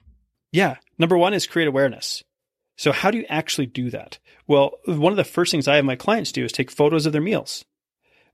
[0.51, 0.75] Yeah.
[0.99, 2.23] Number one is create awareness.
[2.81, 4.17] So how do you actually do that?
[4.47, 7.13] Well, one of the first things I have my clients do is take photos of
[7.13, 7.63] their meals.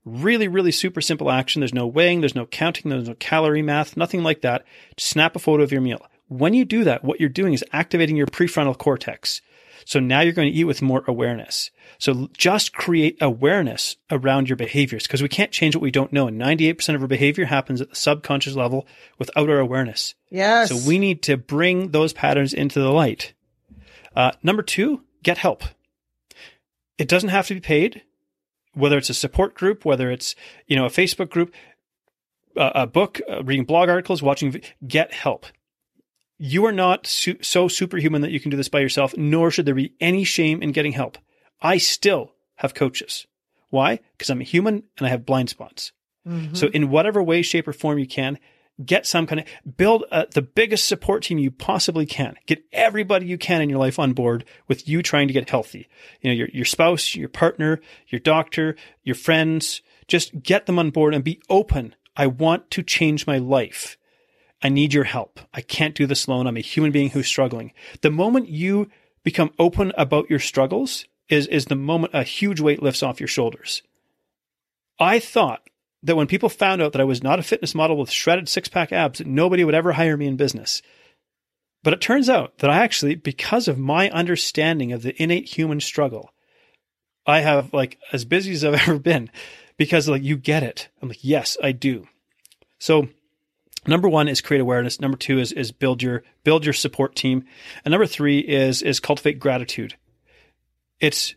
[0.06, 1.60] Really, really super simple action.
[1.60, 4.64] There's no weighing, there's no counting, there's no calorie math, nothing like that.
[4.96, 6.00] Just snap a photo of your meal.
[6.28, 9.42] When you do that, what you're doing is activating your prefrontal cortex.
[9.84, 11.70] So now you're going to eat with more awareness.
[11.98, 16.26] So just create awareness around your behaviors because we can't change what we don't know.
[16.26, 18.86] And 98% of our behavior happens at the subconscious level
[19.18, 20.14] without our awareness.
[20.30, 20.70] Yes.
[20.70, 23.34] So we need to bring those patterns into the light.
[24.18, 25.62] Uh, number two, get help.
[26.98, 28.02] It doesn't have to be paid,
[28.74, 30.34] whether it's a support group, whether it's,
[30.66, 31.54] you know, a Facebook group,
[32.56, 35.46] a, a book, uh, reading blog articles, watching, get help.
[36.36, 39.66] You are not su- so superhuman that you can do this by yourself, nor should
[39.66, 41.16] there be any shame in getting help.
[41.62, 43.28] I still have coaches.
[43.70, 44.00] Why?
[44.16, 45.92] Because I'm a human and I have blind spots.
[46.26, 46.54] Mm-hmm.
[46.54, 48.40] So in whatever way, shape or form you can,
[48.84, 52.36] get some kind of build a, the biggest support team you possibly can.
[52.46, 55.88] Get everybody you can in your life on board with you trying to get healthy.
[56.20, 60.90] You know, your, your spouse, your partner, your doctor, your friends, just get them on
[60.90, 61.94] board and be open.
[62.16, 63.96] I want to change my life.
[64.62, 65.40] I need your help.
[65.54, 66.46] I can't do this alone.
[66.46, 67.72] I'm a human being who's struggling.
[68.00, 68.90] The moment you
[69.22, 73.28] become open about your struggles is, is the moment a huge weight lifts off your
[73.28, 73.82] shoulders.
[74.98, 75.62] I thought
[76.02, 78.68] that when people found out that I was not a fitness model with shredded six
[78.68, 80.82] pack abs, nobody would ever hire me in business.
[81.82, 85.80] But it turns out that I actually, because of my understanding of the innate human
[85.80, 86.32] struggle,
[87.26, 89.30] I have like as busy as I've ever been
[89.76, 90.88] because like you get it.
[91.00, 92.06] I'm like, yes, I do.
[92.78, 93.08] So
[93.86, 95.00] number one is create awareness.
[95.00, 97.44] Number two is, is build your, build your support team.
[97.84, 99.96] And number three is, is cultivate gratitude.
[101.00, 101.34] It's,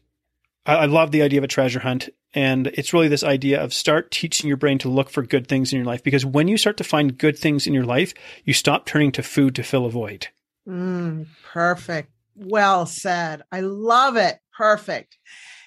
[0.66, 2.10] I love the idea of a treasure hunt.
[2.34, 5.74] And it's really this idea of start teaching your brain to look for good things
[5.74, 6.04] in your life.
[6.04, 8.14] Because when you start to find good things in your life,
[8.46, 10.28] you stop turning to food to fill a void.
[10.68, 12.12] Mm, perfect.
[12.36, 13.44] Well said.
[13.52, 14.40] I love it.
[14.56, 15.18] Perfect.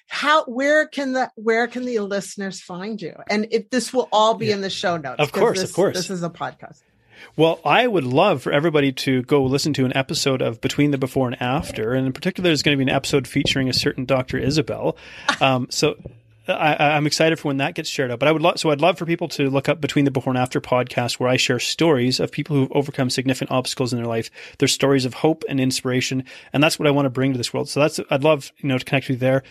[0.07, 3.15] How where can the where can the listeners find you?
[3.29, 4.55] And if this will all be yeah.
[4.55, 5.17] in the show notes.
[5.19, 5.97] Of course, this, of course.
[5.97, 6.83] This is a podcast.
[7.37, 10.99] Well, I would love for everybody to go listen to an episode of Between the
[10.99, 11.95] Before and After.
[11.95, 14.39] And in particular, there's going to be an episode featuring a certain Dr.
[14.39, 14.97] Isabel.
[15.41, 15.97] Um, so
[16.47, 18.19] I, am excited for when that gets shared out.
[18.19, 20.33] But I would love, so I'd love for people to look up Between the Before
[20.33, 24.07] and After podcast, where I share stories of people who've overcome significant obstacles in their
[24.07, 24.31] life.
[24.59, 27.55] Their stories of hope and inspiration, and that's what I want to bring to this
[27.55, 27.69] world.
[27.69, 29.43] So that's I'd love you know to connect with you there.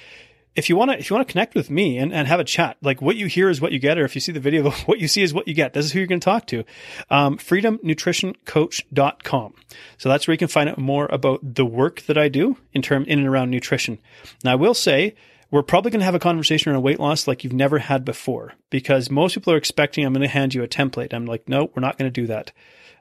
[0.56, 2.44] If you want to, if you want to connect with me and, and have a
[2.44, 4.70] chat, like what you hear is what you get, or if you see the video,
[4.86, 5.74] what you see is what you get.
[5.74, 6.64] This is who you're going to talk to.
[7.10, 9.54] Um, freedomnutritioncoach.com.
[9.98, 12.84] So that's where you can find out more about the work that I do in
[12.84, 13.98] term in and around nutrition.
[14.44, 15.16] Now I will say,
[15.54, 18.54] we're probably going to have a conversation around weight loss like you've never had before
[18.72, 21.14] because most people are expecting I'm going to hand you a template.
[21.14, 22.51] I'm like, no, we're not going to do that.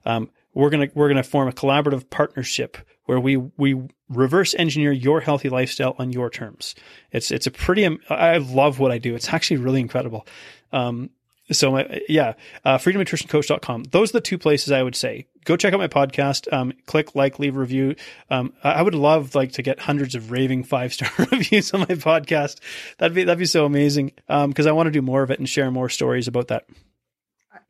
[0.05, 2.76] Um, we're going to, we're going to form a collaborative partnership
[3.07, 3.80] where we, we
[4.11, 6.74] reverse engineer your healthy lifestyle on your terms.
[7.11, 9.14] It's, it's a pretty, I love what I do.
[9.14, 10.26] It's actually really incredible.
[10.74, 11.09] Um,
[11.53, 12.34] so my, yeah,
[12.64, 13.84] uh, freedomnutritioncoach.com.
[13.84, 15.26] Those are the two places I would say.
[15.44, 16.53] Go check out my podcast.
[16.53, 17.96] Um, click like, leave a review.
[18.30, 21.80] Um, I, I would love like to get hundreds of raving five star reviews on
[21.80, 22.61] my podcast.
[22.98, 24.12] That'd be, that'd be so amazing.
[24.28, 26.66] Um, cause I want to do more of it and share more stories about that.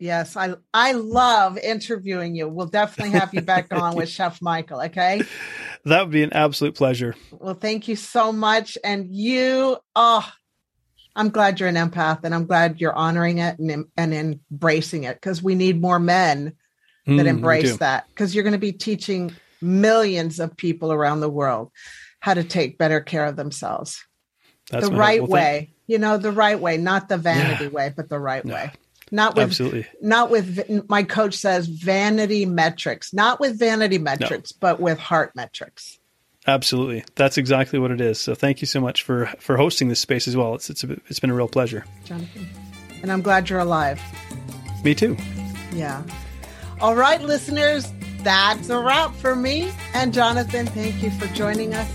[0.02, 2.48] Yes, I I love interviewing you.
[2.48, 5.22] We'll definitely have you back on with Chef Michael, okay?
[5.84, 7.14] That would be an absolute pleasure.
[7.30, 8.76] Well, thank you so much.
[8.82, 10.28] And you, oh,
[11.14, 15.14] I'm glad you're an empath and I'm glad you're honoring it and, and embracing it
[15.16, 16.54] because we need more men
[17.06, 21.28] that mm, embrace that because you're going to be teaching millions of people around the
[21.28, 21.70] world
[22.20, 24.04] how to take better care of themselves.
[24.70, 27.70] That's the right way, you know, the right way, not the vanity yeah.
[27.70, 28.70] way, but the right way.
[29.10, 29.86] Not with Absolutely.
[30.00, 34.58] not with my coach says vanity metrics, not with vanity metrics, no.
[34.60, 35.98] but with heart metrics.
[36.46, 38.20] Absolutely, that's exactly what it is.
[38.20, 40.54] So thank you so much for for hosting this space as well.
[40.54, 42.48] It's it's a, it's been a real pleasure, Jonathan,
[43.02, 44.00] and I'm glad you're alive.
[44.82, 45.16] Me too.
[45.72, 46.02] Yeah.
[46.80, 50.66] All right, listeners, that's a wrap for me and Jonathan.
[50.66, 51.88] Thank you for joining us.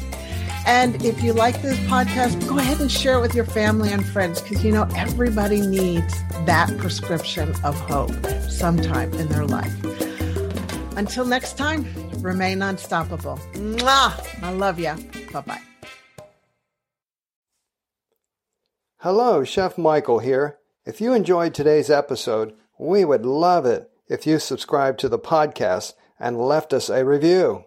[0.66, 4.06] And if you like this podcast, go ahead and share it with your family and
[4.06, 6.14] friends because you know everybody needs
[6.46, 8.12] that prescription of hope
[8.50, 9.74] sometime in their life.
[10.98, 11.86] Until next time
[12.24, 13.40] remain unstoppable.
[13.54, 14.44] Mwah!
[14.44, 14.94] I love you.
[15.32, 15.62] Bye bye.
[19.02, 20.58] Hello, Chef Michael here.
[20.86, 25.94] If you enjoyed today's episode, we would love it if you subscribed to the podcast
[26.20, 27.66] and left us a review.